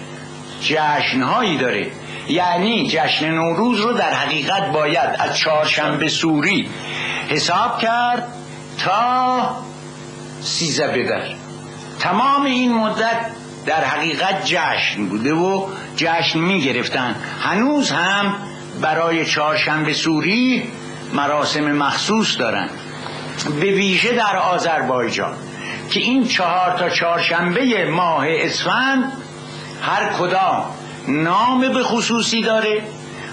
جشنهایی 0.62 1.58
داره. 1.58 1.92
یعنی 2.28 2.90
جشن 2.90 3.32
نوروز 3.32 3.80
رو 3.80 3.94
در 3.94 4.14
حقیقت 4.14 4.72
باید 4.72 5.10
از 5.20 5.38
چهارشنبه 5.38 6.08
سوری 6.08 6.70
حساب 7.30 7.80
کرد 7.80 8.28
تا 8.80 9.56
سیزه 10.42 10.88
بدر. 10.88 11.24
تمام 12.00 12.46
این 12.46 12.74
مدت 12.74 13.26
در 13.66 13.84
حقیقت 13.84 14.46
جشن 14.46 15.06
بوده 15.06 15.34
و 15.34 15.68
جشن 15.96 16.40
می 16.40 16.62
گرفتن 16.62 17.16
هنوز 17.42 17.92
هم 17.92 18.36
برای 18.82 19.26
چهارشنبه 19.26 19.94
سوری 19.94 20.64
مراسم 21.14 21.72
مخصوص 21.72 22.38
دارن. 22.40 22.70
به 23.60 23.66
ویژه 23.66 24.14
در 24.14 24.38
آذربایجان 24.38 25.38
که 25.90 26.00
این 26.00 26.28
چهار 26.28 26.78
تا 26.80 26.90
چهارشنبه 26.90 27.86
ماه 27.86 28.26
اسفند 28.30 29.21
هر 29.82 30.14
کدام 30.20 30.66
نام 31.08 31.60
به 31.74 31.84
خصوصی 31.84 32.42
داره 32.42 32.84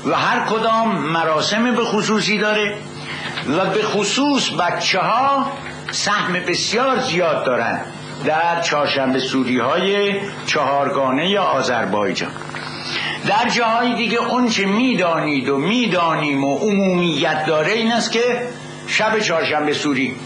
و 0.07 0.15
هر 0.15 0.47
کدام 0.47 0.99
مراسم 0.99 1.75
به 1.75 1.85
خصوصی 1.85 2.39
داره 2.39 2.77
و 3.49 3.67
به 3.67 3.83
خصوص 3.83 4.51
بچه 4.51 4.99
ها 4.99 5.53
سهم 5.91 6.33
بسیار 6.33 7.01
زیاد 7.01 7.45
دارن 7.45 7.81
در 8.25 8.61
چهارشنبه 8.61 9.19
سوری 9.19 9.59
های 9.59 10.21
چهارگانه 10.47 11.31
یا 11.31 11.43
آذربایجان. 11.43 12.31
در 13.27 13.49
جاهای 13.49 13.95
دیگه 13.95 14.23
اون 14.25 14.49
چه 14.49 14.67
می‌دانید 14.67 15.49
و 15.49 15.57
می‌دانیم 15.57 16.45
و 16.45 16.59
عمومیت 16.59 17.47
داره 17.47 17.73
این 17.73 17.93
است 17.93 18.13
که 18.13 18.49
شب 18.87 19.19
چهارشنبه 19.19 19.75
سوری 19.75 20.17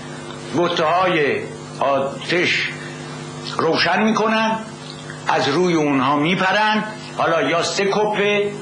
بطه 0.56 0.84
های 0.84 1.40
آتش 1.80 2.68
روشن 3.58 4.02
می‌کنن 4.02 4.58
از 5.32 5.48
روی 5.48 5.74
اونها 5.74 6.16
میپرن 6.16 6.84
حالا 7.16 7.42
یا 7.42 7.62
سه 7.62 7.84
کپه 7.84 8.52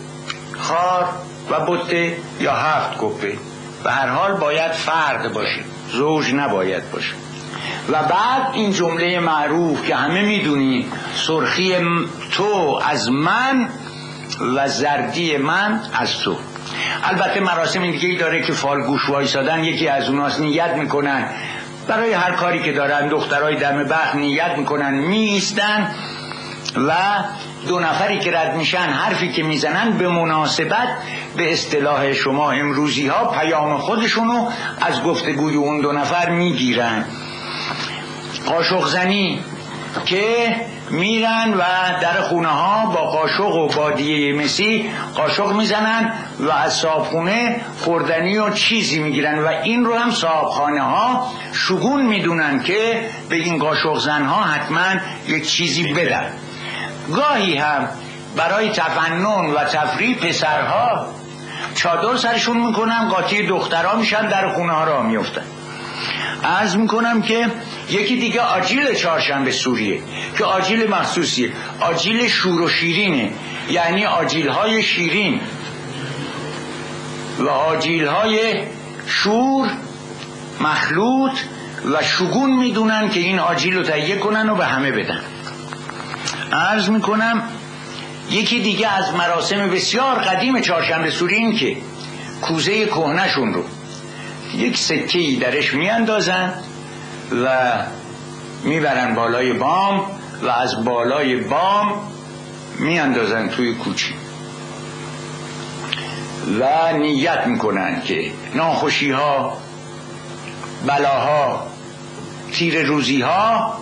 خار 0.58 1.08
و 1.50 1.66
بطه 1.66 2.16
یا 2.40 2.54
هفت 2.54 2.98
کپه. 2.98 3.38
به 3.84 3.90
هر 3.90 4.08
حال 4.08 4.32
باید 4.32 4.72
فرد 4.72 5.32
باشه. 5.32 5.60
زوج 5.92 6.34
نباید 6.34 6.90
باشه. 6.90 7.14
و 7.92 8.02
بعد 8.02 8.54
این 8.54 8.72
جمله 8.72 9.20
معروف 9.20 9.86
که 9.86 9.96
همه 9.96 10.22
می‌دونی 10.22 10.86
سرخی 11.14 11.76
تو 12.32 12.80
از 12.86 13.10
من 13.10 13.68
و 14.56 14.68
زردی 14.68 15.36
من 15.36 15.80
از 15.94 16.18
تو. 16.18 16.36
البته 17.04 17.40
مراسم 17.40 17.90
دیگه 17.90 18.08
ای 18.08 18.16
داره 18.16 18.42
که 18.42 18.52
فالگوش 18.52 19.08
وایسادن 19.08 19.64
یکی 19.64 19.88
از 19.88 20.08
اوناست 20.08 20.40
نیت 20.40 20.74
می‌کنن. 20.76 21.28
برای 21.88 22.12
هر 22.12 22.32
کاری 22.32 22.62
که 22.62 22.72
دارن 22.72 23.08
دخترای 23.08 23.56
دم 23.56 23.84
بخت 23.84 24.14
نیت 24.14 24.58
می‌کنن 24.58 24.94
میستن 24.94 25.94
و 26.76 26.92
دو 27.68 27.80
نفری 27.80 28.18
که 28.18 28.30
رد 28.30 28.56
میشن 28.56 28.78
حرفی 28.78 29.32
که 29.32 29.42
می‌زنن 29.42 29.98
به 29.98 30.08
مناسبت 30.08 30.88
به 31.36 31.52
اصطلاح 31.52 32.12
شما 32.12 32.50
امروزی 32.50 33.06
ها 33.06 33.24
پیام 33.24 33.78
خودشونو 33.78 34.50
از 34.80 35.02
گفتگوی 35.02 35.54
اون 35.54 35.80
دو 35.80 35.92
نفر 35.92 36.30
می‌گیرن. 36.30 37.04
قاشق 38.46 38.86
زنی 38.86 39.40
که 40.06 40.56
میرن 40.90 41.54
و 41.54 41.62
در 42.00 42.20
خونه 42.20 42.48
ها 42.48 42.86
با 42.86 43.10
قاشق 43.10 43.54
و 43.54 43.68
بادیه 43.68 44.34
مسی 44.34 44.90
قاشق 45.14 45.52
می‌زنن 45.52 46.12
و 46.40 46.50
از 46.50 46.74
صابخونه 46.74 47.60
خوردنی 47.80 48.38
و 48.38 48.50
چیزی 48.50 48.98
می‌گیرن 48.98 49.38
و 49.38 49.46
این 49.46 49.84
رو 49.84 49.94
هم 49.94 50.10
صابخانه 50.10 50.82
ها 50.82 51.32
شگون 51.52 52.06
می‌دونن 52.06 52.62
که 52.62 53.08
به 53.28 53.36
این 53.36 53.58
قاشق 53.58 53.98
زن 53.98 54.24
ها 54.24 54.42
حتما 54.42 55.00
یک 55.28 55.48
چیزی 55.48 55.92
بدن. 55.92 56.32
گاهی 57.16 57.56
هم 57.56 57.88
برای 58.36 58.68
تفنن 58.68 59.52
و 59.52 59.64
تفریح 59.64 60.16
پسرها 60.16 61.06
چادر 61.74 62.16
سرشون 62.16 62.56
می‌کنن 62.66 63.08
قاطی 63.08 63.46
دخترها 63.46 63.96
میشن 63.96 64.28
در 64.28 64.48
خونه 64.48 64.72
ها 64.72 64.84
را 64.84 65.02
میفتن 65.02 65.44
عرض 66.44 66.76
می‌کنم 66.76 67.22
که 67.22 67.46
یکی 67.90 68.16
دیگه 68.16 68.40
آجیل 68.40 68.94
چهارشنبه 68.94 69.50
سوریه 69.50 70.00
که 70.38 70.44
آجیل 70.44 70.90
مخصوصیه. 70.90 71.52
آجیل 71.80 72.28
شور 72.28 72.62
و 72.62 72.68
شیرینه. 72.68 73.30
یعنی 73.70 74.04
آجیل 74.04 74.48
های 74.48 74.82
شیرین. 74.82 75.40
و 77.38 77.48
آجیل 77.48 78.06
های 78.06 78.62
شور 79.06 79.70
مخلوط 80.60 81.32
و 81.92 82.02
شگون 82.02 82.56
می‌دونن 82.56 83.10
که 83.10 83.20
این 83.20 83.38
آجیل 83.38 83.76
رو 83.76 83.82
تهیه 83.82 84.18
کنن 84.18 84.50
و 84.50 84.54
به 84.54 84.66
همه 84.66 84.90
بدن. 84.90 85.20
عرض 86.52 86.88
می‌کنم 86.88 87.42
یکی 88.30 88.60
دیگه 88.60 88.92
از 88.92 89.14
مراسم 89.14 89.70
بسیار 89.70 90.18
قدیم 90.18 90.60
چهارشنبه 90.60 91.10
سوری 91.10 91.34
این 91.34 91.56
که 91.56 91.76
کوزه 92.42 92.86
کهنشون 92.86 93.54
رو 93.54 93.64
یک 94.54 94.78
سکه 94.78 95.36
درش 95.40 95.74
میاندازن 95.74 96.54
و 97.44 97.72
می‌برن 98.64 99.14
بالای 99.14 99.52
بام 99.52 100.04
و 100.42 100.48
از 100.48 100.84
بالای 100.84 101.36
بام 101.36 102.00
میاندازن 102.78 103.48
توی 103.48 103.74
کوچی 103.74 104.14
و 106.60 106.92
نیت 106.92 107.46
می‌کنن 107.46 108.02
که 108.02 108.32
ناخوشی 108.54 109.10
ها 109.10 109.56
بلاها 110.86 111.66
تیر 112.52 112.82
روزی 112.82 113.20
ها 113.20 113.78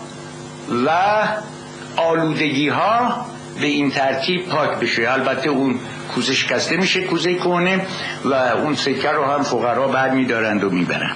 و 0.87 1.18
آلودگی 1.98 2.68
ها 2.68 3.26
به 3.61 3.66
این 3.66 3.90
ترتیب 3.90 4.48
پاک 4.48 4.78
بشه. 4.80 5.12
البته 5.12 5.50
اون 5.50 5.80
کوزه 6.14 6.34
شکسته 6.34 6.76
میشه 6.76 7.00
کوزه 7.00 7.34
کنه 7.34 7.87
و 8.24 8.34
اون 8.34 8.74
سکه 8.74 9.11
رو 9.11 9.24
هم 9.24 9.42
فقرا 9.42 9.88
بر 9.88 10.11
میدارند 10.11 10.64
و 10.64 10.70
می‌برن 10.70 11.12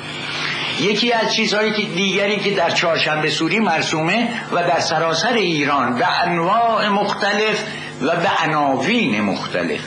یکی 0.80 1.12
از 1.12 1.34
چیزهایی 1.34 1.72
که 1.72 1.82
دیگری 1.82 2.36
که 2.36 2.50
در 2.50 2.70
چهارشنبه 2.70 3.30
سوری 3.30 3.58
مرسومه 3.58 4.28
و 4.52 4.56
در 4.56 4.80
سراسر 4.80 5.32
ایران 5.32 5.94
به 5.94 6.22
انواع 6.22 6.88
مختلف 6.88 7.64
و 8.02 8.16
به 8.16 8.30
عناوین 8.44 9.20
مختلف 9.20 9.80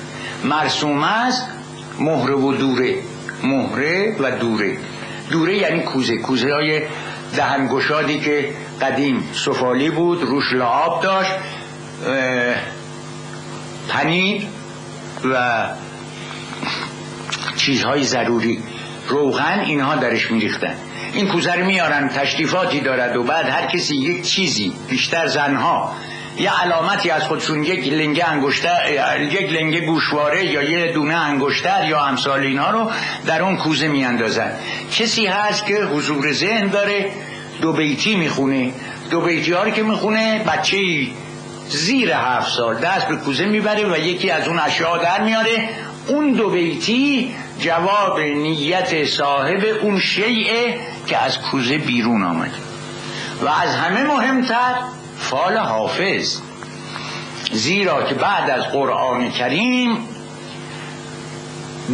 مرسوم 0.44 1.04
است 1.04 1.48
مهره 2.00 2.36
و 2.36 2.54
دوره. 2.54 2.96
مهره 3.44 4.16
و 4.20 4.32
دوره. 4.32 4.78
دوره 5.32 5.58
یعنی 5.58 5.80
کوزه. 5.80 6.18
کوزه 6.18 6.54
های 6.54 6.82
دهنگشادی 7.36 8.20
که 8.20 8.50
قدیم 8.82 9.30
سفالی 9.34 9.90
بود 9.90 10.22
روش 10.22 10.54
لعاب 10.54 11.04
داشت 11.04 11.32
پنیر 13.90 14.42
و 15.32 15.66
چیزهای 17.56 18.04
ضروری. 18.04 18.64
روغن 19.08 19.60
اینها 19.60 19.96
درش 19.96 20.32
میریختن. 20.32 20.76
این 21.14 21.28
کوزه 21.28 21.54
رو 21.54 21.66
میارن 21.66 22.10
تشریفاتی 22.10 22.80
دارد 22.80 23.16
و 23.16 23.24
بعد 23.24 23.46
هر 23.46 23.68
کسی 23.68 23.96
یک 23.96 24.24
چیزی 24.24 24.74
بیشتر 24.90 25.28
زنها 25.28 25.96
یه 26.38 26.62
علامتی 26.62 27.10
از 27.10 27.24
خودشون 27.24 27.64
یک 27.64 27.94
لنگه 27.94 28.30
انگشتر 28.30 28.78
یک 29.20 29.52
لنگه 29.52 29.80
گوشواره 29.80 30.46
یا 30.46 30.64
یه 30.64 30.94
دونه 30.94 31.16
انگشتر 31.16 31.86
یا 31.86 32.06
امثال 32.06 32.40
اینها 32.40 32.72
رو 32.72 32.92
در 33.26 33.42
اون 33.42 33.58
کوزه 33.58 33.88
میاندازن. 33.88 34.52
کسی 34.92 35.26
هست 35.26 35.66
که 35.66 35.76
حضور 35.76 36.32
ذهن 36.32 36.68
داره 36.68 37.12
دو 37.62 37.74
بیتی 37.74 38.16
می‌خونه 38.16 38.72
دو 39.12 39.22
بیتی 39.22 39.52
ها 39.52 39.64
رو 39.64 39.70
که 39.70 39.84
می‌خونه 39.84 40.44
بچه 40.48 40.78
زیر 41.70 42.12
هفت 42.12 42.52
سال 42.52 42.76
دست 42.76 43.08
به 43.08 43.16
کوزه 43.16 43.46
می‌بره 43.46 43.94
و 43.94 43.98
یکی 43.98 44.30
از 44.30 44.48
اون 44.48 44.60
اشیاء 44.60 44.98
در 44.98 45.24
میاره. 45.24 45.70
اون 46.08 46.32
دو 46.32 46.50
بیتی 46.50 47.36
جواب 47.60 48.20
نیت 48.20 49.06
صاحب 49.06 49.66
اون 49.82 50.00
شیعه 50.00 50.80
که 51.08 51.18
از 51.18 51.40
کوزه 51.42 51.78
بیرون 51.78 52.24
آمده. 52.24 52.52
و 53.42 53.48
از 53.48 53.76
همه 53.76 54.04
مهمتر 54.04 54.76
فال 55.20 55.58
حافظ. 55.58 56.40
زیرا 57.52 58.04
که 58.04 58.16
بعد 58.16 58.50
از 58.50 58.64
قرآن 58.64 59.32
کریم 59.32 59.98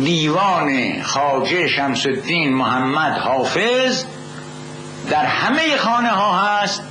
دیوان 0.04 1.02
خاجه 1.04 1.68
شمس 1.68 2.06
الدین 2.06 2.54
محمد 2.54 3.18
حافظ 3.18 4.06
در 5.10 5.26
همه 5.26 5.78
خانه 5.78 6.10
ها 6.10 6.40
هست 6.40 6.84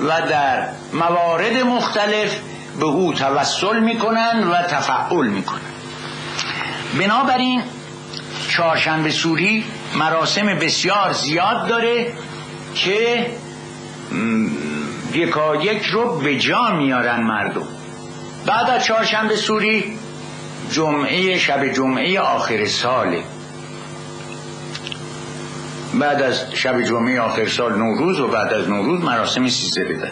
و 0.00 0.20
در 0.28 0.68
موارد 0.92 1.56
مختلف 1.56 2.38
به 2.80 2.84
او 2.84 3.12
توسل 3.12 3.80
می‌کنن 3.80 4.48
و 4.48 4.62
تفعول 4.62 5.28
می‌کنن 5.28 5.60
بنابراین 6.98 7.62
چهارشنبه 8.48 9.10
سوری 9.10 9.64
مراسم 9.98 10.46
بسیار 10.46 11.12
زیاد 11.12 11.68
داره 11.68 12.12
که 12.74 13.30
یکا 15.14 15.56
یک 15.56 15.84
رو 15.84 16.18
به 16.18 16.38
جا 16.38 16.70
میارن 16.70 17.22
مردم. 17.22 17.68
بعد 18.46 18.70
از 18.70 18.84
چهارشنبه 18.84 19.36
سوری 19.36 19.98
جمعه 20.70 21.38
شب 21.38 21.72
جمعه 21.72 22.20
آخر 22.20 22.64
ساله. 22.64 23.22
بعد 26.00 26.22
از 26.22 26.54
شب 26.54 26.82
جمعه 26.82 27.20
آخر 27.20 27.46
سال 27.46 27.78
نوروز 27.78 28.20
و 28.20 28.28
بعد 28.28 28.52
از 28.52 28.68
نوروز 28.68 29.04
مراسم 29.04 29.48
سیزده 29.48 29.84
بده. 29.84 30.10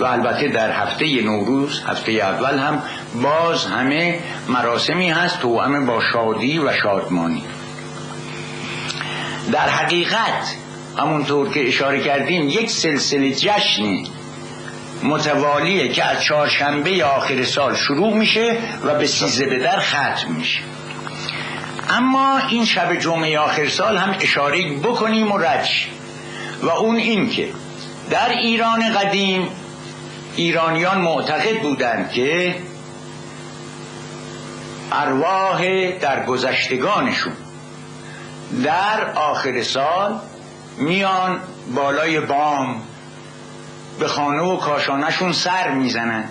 و 0.00 0.04
البته 0.04 0.48
در 0.48 0.72
هفته 0.72 1.22
نوروز 1.22 1.82
هفته 1.86 2.12
اول 2.12 2.58
هم 2.58 2.82
باز 3.22 3.66
همه 3.66 4.18
مراسمی 4.48 5.10
هست 5.10 5.44
همه 5.44 5.80
با 5.80 6.00
شادی 6.12 6.58
و 6.58 6.72
شادمانی. 6.72 7.44
در 9.52 9.68
حقیقت 9.68 10.56
همونطور 10.98 11.50
که 11.50 11.68
اشاره 11.68 12.00
کردیم 12.00 12.48
یک 12.48 12.70
سلسله 12.70 13.34
جشنی 13.34 14.10
متوالیه 15.02 15.88
که 15.88 16.04
از 16.04 16.22
چهارشنبه 16.22 17.04
آخر 17.04 17.44
سال 17.44 17.74
شروع 17.74 18.14
میشه 18.16 18.58
و 18.84 18.94
به 18.94 19.06
سیزده 19.06 19.46
به 19.46 19.58
در 19.58 19.78
ختم 19.78 20.32
میشه. 20.36 20.60
اما 21.88 22.38
این 22.38 22.64
شب 22.64 22.94
جمعه 22.94 23.38
آخر 23.38 23.68
سال 23.68 23.96
هم 23.96 24.16
اشاره 24.20 24.72
بکنیم 24.72 25.32
و 25.32 25.38
رد 25.38 25.68
و 26.62 26.68
اون 26.68 26.96
این 26.96 27.30
که 27.30 27.48
در 28.10 28.28
ایران 28.28 28.92
قدیم 28.92 29.48
ایرانیان 30.36 31.00
معتقد 31.00 31.60
بودند 31.60 32.10
که 32.10 32.56
ارواح 34.92 35.90
در 35.90 36.24
گذشتگانشون 36.24 37.32
در 38.64 39.10
آخر 39.14 39.62
سال 39.62 40.20
میان 40.78 41.40
بالای 41.74 42.20
بام 42.20 42.82
به 43.98 44.08
خانه 44.08 44.42
و 44.42 44.56
کاشانشون 44.56 45.32
سر 45.32 45.70
می‌زنن 45.70 46.24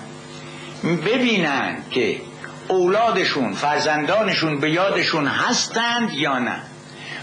ببینن 0.84 1.78
که 1.92 2.22
اولادشون 2.68 3.54
فرزندانشون 3.54 4.60
به 4.60 4.70
یادشون 4.72 5.28
هستند 5.28 6.14
یا 6.14 6.40
نه؟ 6.40 6.62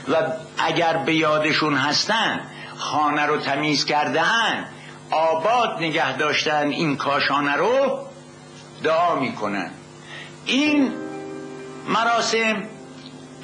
و 0.08 0.16
اگر 0.58 0.96
به 0.96 1.14
یادشون 1.14 1.74
هستند 1.74 2.40
خانه 2.76 3.26
رو 3.26 3.36
تمیز 3.36 3.84
کردهاند 3.84 4.68
آباد 5.10 5.76
نگه 5.80 6.16
داشتن 6.16 6.68
این 6.68 6.96
کاشانه 6.96 7.52
رو 7.56 7.98
دعا 8.82 9.14
می‌کنن. 9.14 9.70
این 10.46 10.92
مراسم 11.88 12.62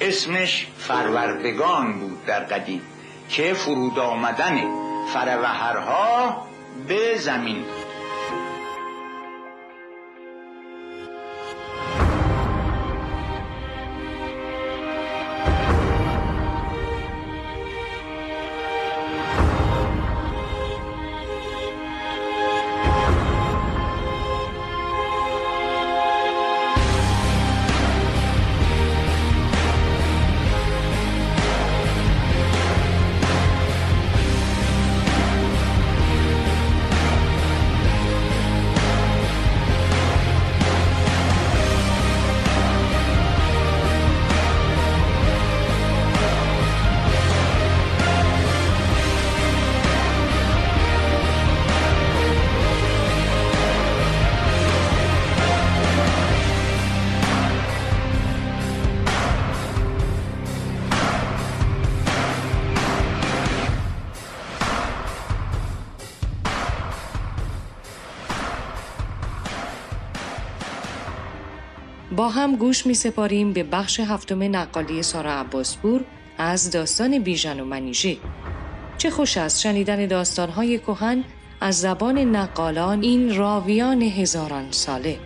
اسمش 0.01 0.67
فروردگان 0.77 1.99
بود 1.99 2.25
در 2.25 2.39
قدیم 2.39 2.81
که 3.29 3.53
فرود 3.53 3.99
آمدن 3.99 4.61
فروهرها 5.13 6.45
به 6.87 7.17
زمین 7.17 7.65
هم 72.31 72.55
گوش 72.55 72.85
می 72.85 72.93
سپاریم 72.93 73.53
به 73.53 73.63
بخش 73.63 73.99
هفتم 73.99 74.55
نقالی 74.55 75.03
سارا 75.03 75.33
عباسپور 75.33 76.01
از 76.37 76.71
داستان 76.71 77.19
بیژن 77.19 77.59
و 77.59 77.65
منیژه. 77.65 78.17
چه 78.97 79.09
خوش 79.09 79.37
است 79.37 79.59
شنیدن 79.59 80.05
داستانهای 80.05 80.79
کهن 80.79 81.23
از 81.61 81.79
زبان 81.79 82.17
نقالان 82.17 83.01
این 83.01 83.35
راویان 83.35 84.01
هزاران 84.01 84.71
ساله. 84.71 85.19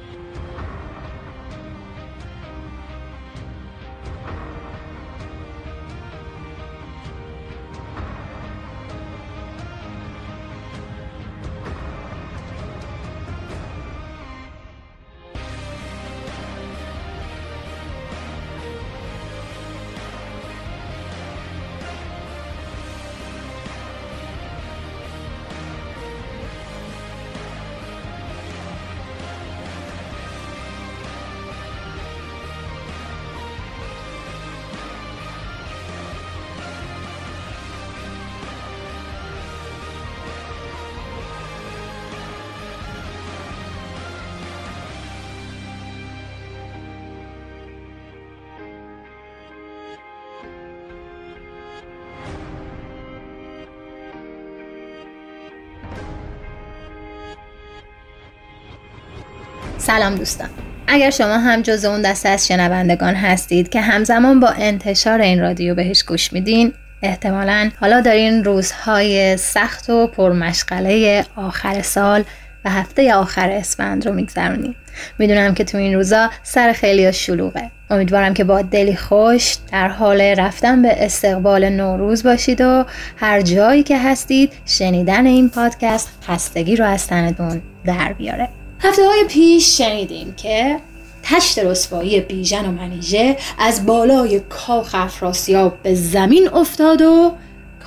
سلام 59.85 60.15
دوستان. 60.15 60.49
اگر 60.87 61.09
شما 61.09 61.37
هم 61.37 61.61
جز 61.61 61.85
اون 61.85 62.01
دسته 62.01 62.29
از 62.29 62.47
شنوندگان 62.47 63.15
هستید 63.15 63.69
که 63.69 63.81
همزمان 63.81 64.39
با 64.39 64.49
انتشار 64.49 65.21
این 65.21 65.41
رادیو 65.41 65.75
بهش 65.75 66.03
گوش 66.03 66.33
میدین 66.33 66.73
احتمالا 67.01 67.69
حالا 67.79 68.01
دارین 68.01 68.43
روزهای 68.43 69.37
سخت 69.37 69.89
و 69.89 70.07
پرمشغله 70.07 71.25
آخر 71.35 71.81
سال 71.81 72.23
و 72.65 72.69
هفته 72.69 73.13
آخر 73.13 73.49
اسفند 73.49 74.07
رو 74.07 74.13
میگذرونیم 74.13 74.75
می‌دونم 75.19 75.53
که 75.53 75.63
تو 75.63 75.77
این 75.77 75.93
روزا 75.95 76.29
سر 76.43 76.73
خیلی 76.73 77.13
شلوغه. 77.13 77.71
امیدوارم 77.89 78.33
که 78.33 78.43
با 78.43 78.61
دلی 78.61 78.95
خوش 78.95 79.55
در 79.71 79.87
حال 79.87 80.21
رفتن 80.21 80.81
به 80.81 81.05
استقبال 81.05 81.69
نوروز 81.69 82.23
باشید 82.23 82.61
و 82.61 82.85
هر 83.17 83.41
جایی 83.41 83.83
که 83.83 83.97
هستید 83.97 84.53
شنیدن 84.65 85.25
این 85.25 85.49
پادکست 85.49 86.09
خستگی 86.27 86.75
رو 86.75 86.85
از 86.85 87.07
تنتون 87.07 87.61
در 87.85 88.13
بیاره. 88.13 88.49
هفته 88.87 89.05
های 89.07 89.23
پیش 89.23 89.77
شنیدیم 89.77 90.33
که 90.37 90.79
تشت 91.23 91.59
رسوایی 91.59 92.21
بیژن 92.21 92.65
و 92.65 92.71
منیژه 92.71 93.37
از 93.59 93.85
بالای 93.85 94.39
کاخ 94.39 94.95
افراسیاب 94.95 95.77
به 95.83 95.95
زمین 95.95 96.49
افتاد 96.49 97.01
و 97.01 97.35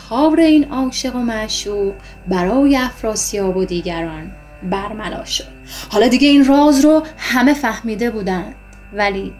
کار 0.08 0.40
این 0.40 0.64
عاشق 0.64 1.16
و 1.16 1.18
معشوق 1.18 1.92
برای 2.28 2.76
افراسیاب 2.76 3.56
و 3.56 3.64
دیگران 3.64 4.32
برملا 4.70 5.24
شد. 5.24 5.44
حالا 5.88 6.08
دیگه 6.08 6.28
این 6.28 6.44
راز 6.44 6.84
رو 6.84 7.02
همه 7.16 7.54
فهمیده 7.54 8.10
بودند 8.10 8.54
ولی 8.92 9.32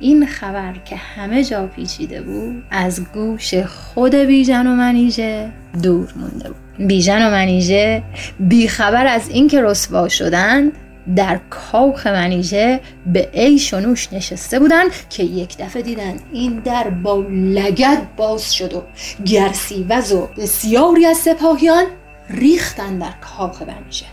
این 0.00 0.26
خبر 0.26 0.74
که 0.84 0.96
همه 0.96 1.44
جا 1.44 1.66
پیچیده 1.66 2.22
بود 2.22 2.64
از 2.70 3.04
گوش 3.14 3.54
خود 3.54 4.14
بیژن 4.14 4.66
و 4.66 4.70
منیژه 4.70 5.52
دور 5.82 6.12
مونده 6.16 6.48
بود. 6.48 6.61
بیژن 6.78 7.26
و 7.26 7.30
منیژه 7.30 8.02
بیخبر 8.40 9.06
از 9.06 9.28
اینکه 9.28 9.62
رسوا 9.62 10.08
شدند 10.08 10.72
در 11.16 11.40
کاخ 11.50 12.06
منیژه 12.06 12.80
به 13.06 13.30
عیش 13.34 13.74
و 13.74 13.80
نشسته 14.12 14.58
بودن 14.58 14.84
که 15.10 15.22
یک 15.22 15.56
دفعه 15.58 15.82
دیدن 15.82 16.14
این 16.32 16.58
در 16.58 16.90
با 16.90 17.24
لگد 17.30 18.16
باز 18.16 18.54
شد 18.54 18.72
و 18.74 18.82
گرسیوز 19.24 20.12
و 20.12 20.28
بسیاری 20.36 21.06
از 21.06 21.16
سپاهیان 21.16 21.84
ریختن 22.30 22.98
در 22.98 23.12
کاخ 23.20 23.62
منیژه. 23.62 24.06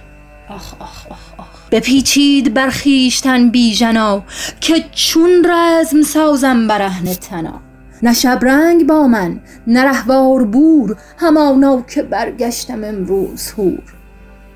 آخ 0.50 0.74
آخ 0.80 1.08
آخ 1.10 1.34
آخ. 1.38 1.70
بپیچید 1.72 2.54
بر 2.54 2.70
خویشتن 2.70 3.50
بیژنا 3.50 4.24
که 4.62 4.86
چون 4.92 5.46
رزم 5.46 6.02
سازم 6.02 6.68
برهنه 6.68 7.16
تنا. 7.16 7.69
نه 8.04 8.14
شبرنگ 8.14 8.88
با 8.88 9.08
من 9.08 9.40
نه 9.68 9.84
رهوار 9.84 10.44
بور 10.44 10.98
همانا 11.18 11.82
که 11.82 12.04
برگشتم 12.04 12.84
امروز 12.84 13.52
هور 13.52 14.00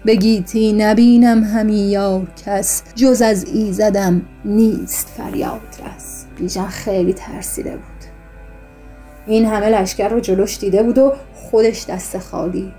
بگیتی 0.05 0.73
نبینم 0.73 1.43
همی 1.43 1.79
یار 1.79 2.27
کس 2.45 2.83
جز 2.95 3.21
از 3.21 3.45
ایزدم 3.53 4.21
نیست 4.45 5.07
فریاد 5.07 5.61
رس. 5.85 6.25
بیژن 6.37 6.67
خیلی 6.67 7.13
ترسیده 7.13 7.71
بود. 7.71 7.83
این 9.27 9.45
همه 9.45 9.69
لشکر 9.69 10.07
رو 10.07 10.19
جلوش 10.19 10.57
دیده 10.57 10.83
بود 10.83 10.97
و 10.97 11.13
خودش 11.33 11.85
دست 11.85 12.17
خالی. 12.17 12.71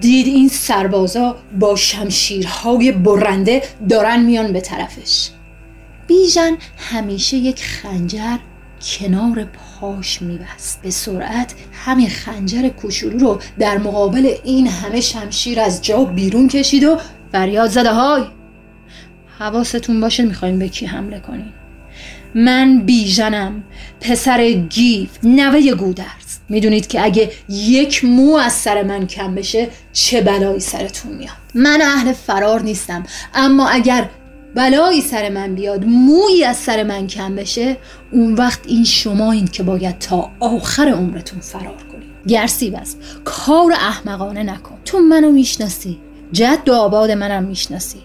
دید 0.00 0.26
این 0.26 0.48
سربازا 0.48 1.36
با 1.60 1.76
شمشیرهای 1.76 2.92
برنده 2.92 3.62
دارن 3.88 4.22
میان 4.22 4.52
به 4.52 4.60
طرفش. 4.60 5.30
بیژن 6.06 6.56
همیشه 6.76 7.36
یک 7.36 7.64
خنجر 7.64 8.38
کنار 8.82 9.44
پاش 9.44 10.22
میبست. 10.22 10.82
به 10.82 10.90
سرعت 10.90 11.54
همین 11.72 12.08
خنجر 12.08 12.68
کوچولو 12.68 13.18
رو 13.18 13.40
در 13.58 13.78
مقابل 13.78 14.34
این 14.44 14.66
همه 14.66 15.00
شمشیر 15.00 15.60
از 15.60 15.82
جا 15.82 16.04
بیرون 16.04 16.48
کشید 16.48 16.84
و 16.84 16.98
فریاد 17.32 17.70
زده 17.70 17.92
های 17.92 18.22
حواستون 19.38 20.00
باشه 20.00 20.22
می‌خوایم 20.22 20.58
به 20.58 20.68
کی 20.68 20.86
حمله 20.86 21.20
کنیم 21.20 21.52
من 22.34 22.78
بیژنم 22.78 23.62
پسر 24.00 24.50
گیف 24.52 25.10
نوه 25.22 25.74
گودرز. 25.74 26.38
می‌دونید 26.48 26.86
که 26.86 27.04
اگه 27.04 27.32
یک 27.48 28.04
مو 28.04 28.36
از 28.36 28.52
سر 28.52 28.82
من 28.82 29.06
کم 29.06 29.34
بشه 29.34 29.68
چه 29.92 30.20
بلایی 30.20 30.60
سرتون 30.60 31.12
میاد. 31.12 31.32
من 31.54 31.82
اهل 31.82 32.12
فرار 32.12 32.62
نیستم 32.62 33.02
اما 33.34 33.68
اگر 33.68 34.08
بلایی 34.58 35.00
سر 35.00 35.28
من 35.28 35.54
بیاد 35.54 35.84
مویی 35.84 36.44
از 36.44 36.56
سر 36.56 36.82
من 36.82 37.06
کم 37.06 37.36
بشه 37.36 37.76
اون 38.12 38.34
وقت 38.34 38.60
این 38.66 38.84
شما 38.84 39.32
این 39.32 39.46
که 39.46 39.62
باید 39.62 39.98
تا 39.98 40.30
آخر 40.40 40.88
عمرتون 40.88 41.40
فرار 41.40 41.76
کنید. 41.92 42.08
گرسی 42.28 42.70
بس 42.70 42.96
کار 43.24 43.72
احمقانه 43.72 44.42
نکن. 44.42 44.74
تو 44.84 44.98
منو 44.98 45.30
می‌شناسی. 45.30 45.98
جد 46.32 46.68
و 46.68 46.72
آباد 46.72 47.10
منم 47.10 47.42
می‌شناسی. 47.42 47.98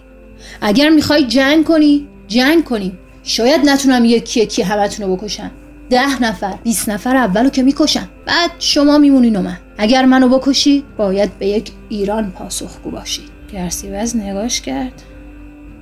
اگر 0.60 0.88
می‌خوای 0.88 1.24
جنگ 1.24 1.64
کنی 1.64 2.06
جنگ 2.28 2.64
کنی. 2.64 2.92
شاید 3.22 3.60
نتونم 3.68 4.04
یکی 4.04 4.40
یکی 4.40 4.62
همتون 4.62 5.06
رو 5.06 5.16
بکشم. 5.16 5.50
ده 5.90 6.22
نفر 6.22 6.54
20 6.64 6.88
نفر 6.88 7.16
اولو 7.16 7.48
که 7.48 7.62
می‌کشم. 7.62 8.08
بعد 8.26 8.50
شما 8.58 8.98
میمونین 8.98 9.36
و 9.36 9.42
من. 9.42 9.58
اگر 9.78 10.04
منو 10.04 10.38
بکشی 10.38 10.84
باید 10.96 11.38
به 11.38 11.46
یک 11.46 11.70
ایران 11.88 12.30
پاسخگو 12.30 12.90
باشید 12.90 13.28
گرسیوز 13.52 14.16
نگاش 14.16 14.60
کرد. 14.60 15.02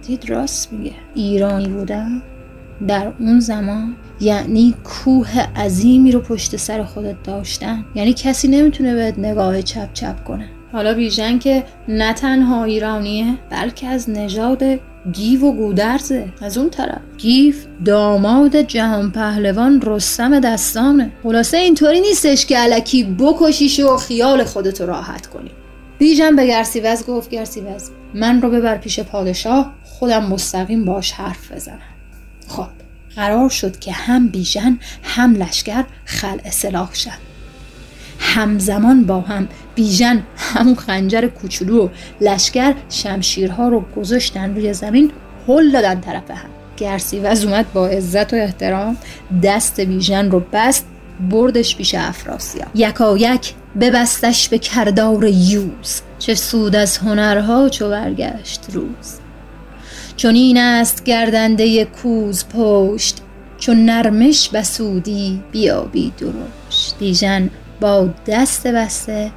دید 0.07 0.31
راست 0.31 0.73
میگه. 0.73 0.93
ایرانی 1.15 1.69
بودم 1.69 2.23
در 2.89 3.13
اون 3.21 3.41
زمان 3.41 3.97
یعنی 4.21 4.75
کوه 4.85 5.41
عظیمی 5.57 6.13
رو 6.13 6.21
پشت 6.21 6.57
سر 6.57 6.83
خودت 6.85 7.23
داشتن. 7.23 7.85
یعنی 7.95 8.13
کسی 8.13 8.49
نمی‌تونه 8.49 8.95
بهت 8.95 9.19
نگاه 9.19 9.63
چپ 9.63 9.93
چپ 9.93 10.25
کنه. 10.25 10.49
حالا 10.73 10.95
بیژن 10.95 11.39
که 11.39 11.65
نه 11.89 12.13
تنها 12.13 12.65
ایرانیه 12.65 13.35
بلکه 13.51 13.87
از 13.87 14.11
نژاد 14.11 14.63
گیو 15.13 15.45
و 15.45 15.53
گودرزه. 15.53 16.29
از 16.41 16.59
اون 16.59 16.71
طرف. 16.71 17.01
گیف 17.19 17.67
داماد 17.85 18.57
جهان 18.57 19.11
پهلوان 19.11 19.83
رستم 19.83 20.41
دستانه. 20.41 21.13
خلاصه 21.23 21.57
اینطوری 21.57 22.01
نیستش 22.01 22.47
که 22.47 22.59
علکی 22.59 23.05
بکشیش 23.05 23.81
و 23.81 23.97
خیال 23.97 24.45
خودتو 24.45 24.87
راحت 24.87 25.27
کنی. 25.27 25.51
بیژن 25.99 26.37
به 26.37 26.47
گرسیوز 26.47 27.07
گفت 27.07 27.31
گرسیوز 27.31 27.91
من 28.15 28.43
رو 28.43 28.51
ببر 28.51 28.77
پیش 28.77 29.01
پادشاه 29.01 29.73
خودم 29.85 30.27
مستقیم 30.27 30.85
باش 30.85 31.13
حرف 31.13 31.53
بزنم. 31.53 31.79
خب 32.49 32.67
قرار 33.17 33.49
شد 33.49 33.79
که 33.79 33.93
هم 33.93 34.29
بیژن 34.29 34.79
هم 35.03 35.35
لشکر 35.35 35.85
خلع 36.05 36.51
سلاح 36.51 36.95
شد 36.95 37.33
همزمان 38.19 39.05
با 39.05 39.21
هم 39.21 39.49
بیژن 39.75 40.23
همون 40.37 40.75
خنجر 40.75 41.27
کوچولو 41.27 41.87
و 41.87 41.89
لشکر 42.21 42.75
شمشیرها 42.89 43.69
رو 43.69 43.85
گذاشتن 43.97 44.55
روی 44.55 44.75
زمین 44.75 45.13
هل 45.49 45.71
دادن 45.71 46.01
طرف 46.01 46.31
هم. 46.31 46.51
گرسیوز 46.77 47.45
اومد 47.45 47.73
با 47.73 47.87
عزت 47.87 48.33
و 48.33 48.37
احترام 48.37 48.97
دست 49.43 49.81
بیژن 49.81 50.31
رو 50.31 50.43
بست 50.53 50.87
بردش 51.31 51.77
پیش 51.77 51.95
افراسیاب. 51.95 52.69
یکایک 52.75 53.55
ببستش 53.81 54.49
به 54.49 54.59
کردار 54.59 55.25
یوز 55.25 56.01
چه 56.19 56.35
سود 56.35 56.77
از 56.77 56.99
هنرها 56.99 57.69
چو 57.69 57.91
برگشت 57.91 58.67
روز. 58.73 59.19
چون 60.17 60.35
این 60.35 60.59
است 60.59 61.05
گردنده 61.05 61.85
کوز 61.85 62.45
پشت 62.45 63.17
چون 63.59 63.85
نرمش 63.85 64.49
بسودی 64.49 65.43
بیابی 65.53 66.13
درشت. 66.19 66.95
بیژن 66.99 67.51
با 67.81 68.09
دست 68.27 68.67
بسته 68.67 69.31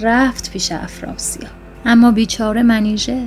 رفت 0.00 0.50
پیش 0.52 0.72
افراسیاب. 0.72 1.50
اما 1.86 2.10
بیچاره 2.10 2.62
منیژه 2.62 3.26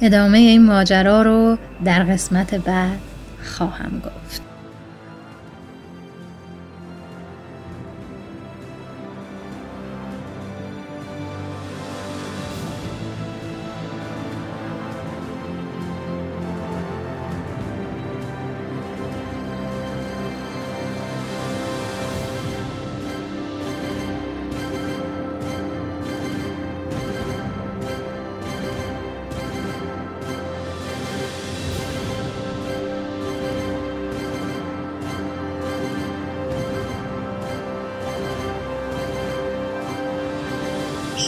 ادامه 0.00 0.38
این 0.38 0.62
ماجرا 0.62 1.22
رو 1.22 1.58
در 1.84 2.04
قسمت 2.04 2.54
بعد 2.54 2.98
خواهم 3.44 4.02
گفت. 4.04 4.43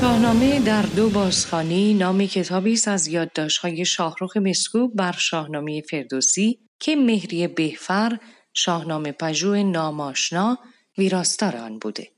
شاهنامه 0.00 0.60
در 0.60 0.82
دو 0.82 1.10
بازخانی 1.10 1.94
نام 1.94 2.26
کتابی 2.26 2.72
است 2.72 2.88
از 2.88 3.06
یادداشت‌های 3.06 3.84
شاهرخ 3.84 4.36
مسکوب 4.36 4.96
بر 4.96 5.12
شاهنامه 5.12 5.80
فردوسی 5.80 6.58
که 6.80 6.96
مهری 6.96 7.46
بهفر 7.46 8.18
شاهنامه 8.52 9.12
پژوه 9.12 9.62
ناماشنا 9.62 10.58
ویراستار 10.98 11.56
آن 11.56 11.78
بوده. 11.78 12.08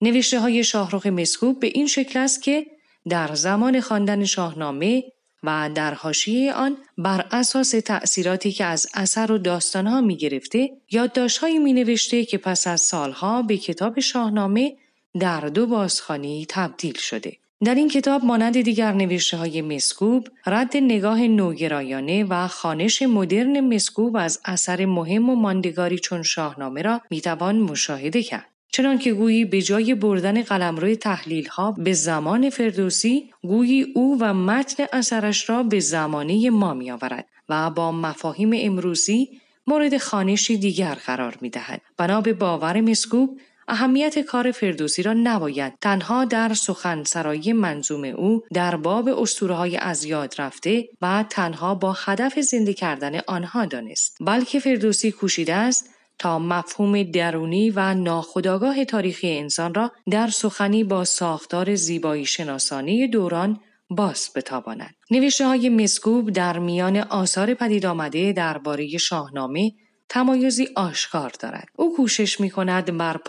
نوشته 0.00 0.40
های 0.40 0.64
شاهرخ 0.64 1.06
مسکوب 1.06 1.60
به 1.60 1.66
این 1.66 1.86
شکل 1.86 2.18
است 2.18 2.42
که 2.42 2.66
در 3.08 3.34
زمان 3.34 3.80
خواندن 3.80 4.24
شاهنامه 4.24 5.02
و 5.42 5.70
در 5.74 5.94
حاشیه 5.94 6.52
آن 6.52 6.76
بر 6.98 7.26
اساس 7.30 7.70
تأثیراتی 7.70 8.52
که 8.52 8.64
از 8.64 8.86
اثر 8.94 9.32
و 9.32 9.38
داستانها 9.38 10.00
می 10.00 10.16
گرفته 10.16 10.70
یادداشتهایی 10.90 11.58
می 11.58 11.72
نوشته 11.72 12.24
که 12.24 12.38
پس 12.38 12.66
از 12.66 12.80
سالها 12.80 13.42
به 13.42 13.56
کتاب 13.56 14.00
شاهنامه 14.00 14.76
در 15.18 15.40
دو 15.40 15.66
بازخانی 15.66 16.46
تبدیل 16.48 16.98
شده. 16.98 17.36
در 17.64 17.74
این 17.74 17.88
کتاب 17.88 18.24
مانند 18.24 18.60
دیگر 18.60 18.92
نوشته 18.92 19.36
های 19.36 19.62
مسکوب 19.62 20.28
رد 20.46 20.76
نگاه 20.76 21.20
نوگرایانه 21.20 22.24
و 22.24 22.48
خانش 22.48 23.02
مدرن 23.02 23.60
مسکوب 23.60 24.16
از 24.16 24.40
اثر 24.44 24.86
مهم 24.86 25.30
و 25.30 25.34
ماندگاری 25.34 25.98
چون 25.98 26.22
شاهنامه 26.22 26.82
را 26.82 27.00
می‌توان 27.10 27.58
مشاهده 27.58 28.22
کرد. 28.22 28.46
چنانکه 28.72 29.12
گویی 29.12 29.44
به 29.44 29.62
جای 29.62 29.94
بردن 29.94 30.42
قلمرو 30.42 30.94
تحلیل 30.94 31.46
ها 31.46 31.72
به 31.72 31.92
زمان 31.92 32.50
فردوسی 32.50 33.30
گویی 33.42 33.86
او 33.94 34.18
و 34.20 34.34
متن 34.34 34.84
اثرش 34.92 35.50
را 35.50 35.62
به 35.62 35.80
زمانه 35.80 36.50
ما 36.50 36.74
می 36.74 36.90
آورد 36.90 37.26
و 37.48 37.70
با 37.70 37.92
مفاهیم 37.92 38.50
امروزی 38.54 39.28
مورد 39.66 39.98
خانشی 39.98 40.56
دیگر 40.56 40.94
قرار 40.94 41.38
می 41.40 41.50
دهد. 41.50 41.80
بنا 41.96 42.20
به 42.20 42.32
باور 42.32 42.80
مسکوب 42.80 43.40
اهمیت 43.68 44.18
کار 44.18 44.50
فردوسی 44.50 45.02
را 45.02 45.12
نباید 45.12 45.72
تنها 45.80 46.24
در 46.24 46.54
سخنسرایی 46.54 47.52
منظوم 47.52 48.04
او 48.04 48.42
در 48.52 48.76
باب 48.76 49.08
اسطوره 49.08 49.54
های 49.54 49.76
از 49.76 50.04
یاد 50.04 50.34
رفته 50.38 50.88
و 51.02 51.24
تنها 51.30 51.74
با 51.74 51.92
هدف 51.92 52.40
زنده 52.40 52.74
کردن 52.74 53.20
آنها 53.26 53.64
دانست 53.64 54.16
بلکه 54.20 54.60
فردوسی 54.60 55.12
کوشیده 55.12 55.54
است 55.54 55.90
تا 56.18 56.38
مفهوم 56.38 57.02
درونی 57.02 57.70
و 57.70 57.94
ناخودآگاه 57.94 58.84
تاریخی 58.84 59.38
انسان 59.38 59.74
را 59.74 59.92
در 60.10 60.28
سخنی 60.28 60.84
با 60.84 61.04
ساختار 61.04 61.74
زیبایی 61.74 62.26
شناسانی 62.26 63.08
دوران 63.08 63.60
باز 63.90 64.30
بتاباند. 64.34 64.94
نوشته 65.10 65.46
های 65.46 65.68
مسکوب 65.68 66.30
در 66.30 66.58
میان 66.58 66.96
آثار 66.96 67.54
پدید 67.54 67.86
آمده 67.86 68.32
درباره 68.32 68.98
شاهنامه 68.98 69.72
تمایزی 70.12 70.68
آشکار 70.76 71.32
دارد. 71.40 71.68
او 71.76 71.96
کوشش 71.96 72.40
می 72.40 72.50
کند 72.50 72.96
بر 72.96 73.20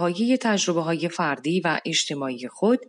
تجربه 0.41 0.81
های 0.81 1.09
فردی 1.09 1.61
و 1.61 1.79
اجتماعی 1.85 2.47
خود 2.47 2.79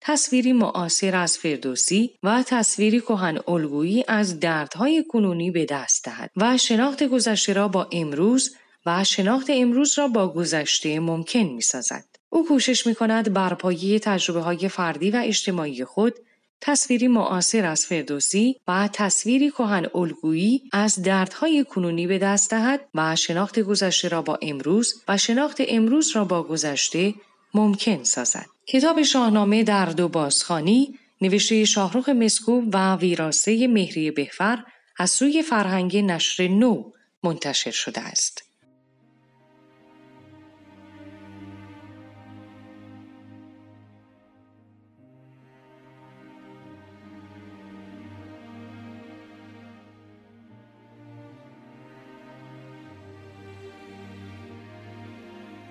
تصویری 0.00 0.52
معاصر 0.52 1.16
از 1.16 1.38
فردوسی 1.38 2.10
و 2.22 2.44
تصویری 2.46 3.00
کهن 3.00 3.38
الگویی 3.48 4.04
از 4.08 4.40
دردهای 4.40 5.04
کنونی 5.08 5.50
به 5.50 5.64
دست 5.64 6.04
دهد 6.04 6.30
و 6.36 6.56
شناخت 6.56 7.02
گذشته 7.02 7.52
را 7.52 7.68
با 7.68 7.88
امروز 7.92 8.56
و 8.86 9.04
شناخت 9.04 9.46
امروز 9.50 9.98
را 9.98 10.08
با 10.08 10.28
گذشته 10.28 11.00
ممکن 11.00 11.38
می 11.38 11.60
سازد. 11.60 12.04
او 12.28 12.46
کوشش 12.48 12.86
می 12.86 12.94
کند 12.94 13.32
بر 13.32 13.54
پایه 13.54 13.98
تجربه 13.98 14.40
های 14.40 14.68
فردی 14.68 15.10
و 15.10 15.22
اجتماعی 15.24 15.84
خود 15.84 16.14
تصویری 16.60 17.08
معاصر 17.08 17.66
از 17.66 17.86
فردوسی 17.86 18.56
و 18.68 18.88
تصویری 18.92 19.50
کهن 19.50 19.86
الگویی 19.94 20.62
از 20.72 21.02
دردهای 21.02 21.64
کنونی 21.64 22.06
به 22.06 22.18
دست 22.18 22.50
دهد 22.50 22.80
و 22.94 23.16
شناخت 23.16 23.60
گذشته 23.60 24.08
را 24.08 24.22
با 24.22 24.38
امروز 24.42 25.02
و 25.08 25.18
شناخت 25.18 25.56
امروز 25.68 26.16
را 26.16 26.24
با 26.24 26.42
گذشته 26.42 27.14
ممکن 27.54 28.04
سازد. 28.04 28.46
کتاب 28.66 29.02
شاهنامه 29.02 29.64
در 29.64 29.86
دو 29.86 30.08
بازخانی 30.08 30.98
نوشته 31.20 31.64
شاهروخ 31.64 32.08
مسکوب 32.08 32.64
و 32.72 32.96
ویراسته 32.96 33.68
مهری 33.68 34.10
بهفر 34.10 34.64
از 34.98 35.10
سوی 35.10 35.42
فرهنگ 35.42 35.96
نشر 35.96 36.48
نو 36.48 36.90
منتشر 37.22 37.70
شده 37.70 38.00
است. 38.00 38.49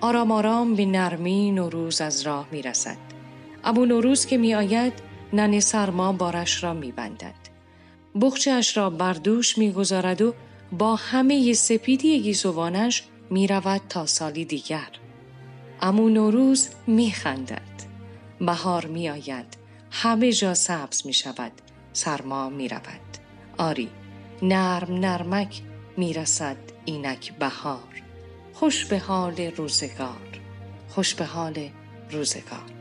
آرام 0.01 0.31
آرام 0.31 0.75
به 0.75 0.85
نرمی 0.85 1.51
نوروز 1.51 2.01
از 2.01 2.21
راه 2.21 2.47
می 2.51 2.61
رسد. 2.61 2.97
ابو 3.63 3.85
نوروز 3.85 4.25
که 4.25 4.37
می 4.37 4.55
آید 4.55 4.93
نن 5.33 5.59
سرما 5.59 6.13
بارش 6.13 6.63
را 6.63 6.73
می 6.73 6.91
بندد. 6.91 7.35
بخچش 8.21 8.77
را 8.77 8.89
بر 8.89 9.13
دوش 9.13 9.57
می 9.57 9.71
گذارد 9.71 10.21
و 10.21 10.33
با 10.71 10.95
همه 10.95 11.53
سپیدی 11.53 12.21
گیسوانش 12.21 13.03
می 13.29 13.47
رود 13.47 13.81
تا 13.89 14.05
سالی 14.05 14.45
دیگر. 14.45 14.89
امو 15.81 16.09
نوروز 16.09 16.69
می 16.87 17.11
خندد. 17.11 17.61
بهار 18.41 18.85
می 18.85 19.09
آید. 19.09 19.57
همه 19.91 20.31
جا 20.31 20.53
سبز 20.53 21.05
می 21.05 21.13
شود. 21.13 21.51
سرما 21.93 22.49
می 22.49 22.67
رود. 22.67 22.99
آری 23.57 23.89
نرم 24.41 24.93
نرمک 24.93 25.61
می 25.97 26.13
رسد 26.13 26.57
اینک 26.85 27.33
بهار. 27.33 28.08
خوش 28.59 28.85
به 28.85 28.99
حال 28.99 29.41
روزگار. 29.41 30.39
خوش 30.89 31.15
به 31.15 31.25
حال 31.25 31.69
روزگار. 32.11 32.78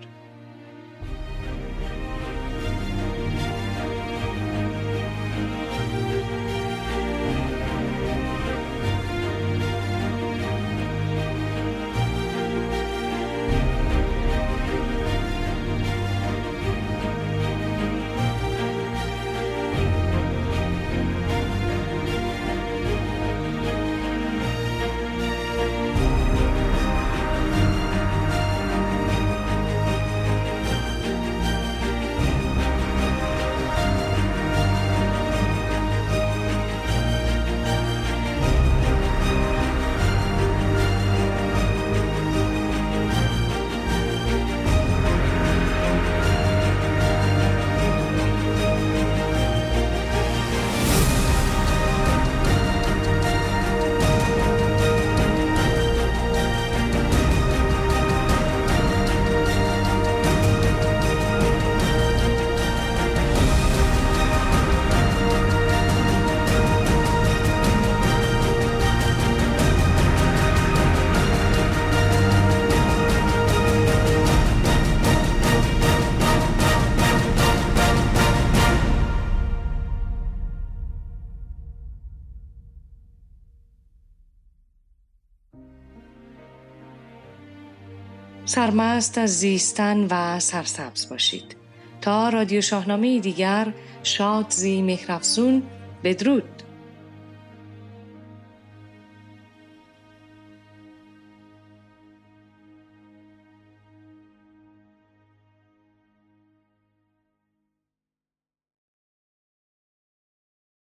سرمست 88.58 89.18
از 89.18 89.38
زیستن 89.38 90.06
و 90.10 90.40
سرسبز 90.40 91.08
باشید. 91.08 91.56
تا 92.00 92.28
رادیو 92.28 92.60
شاهنامه 92.60 93.20
دیگر 93.20 93.72
شاد 94.02 94.46
زی 94.50 94.82
مهرفزون 94.82 95.62
بدرود. 96.04 96.57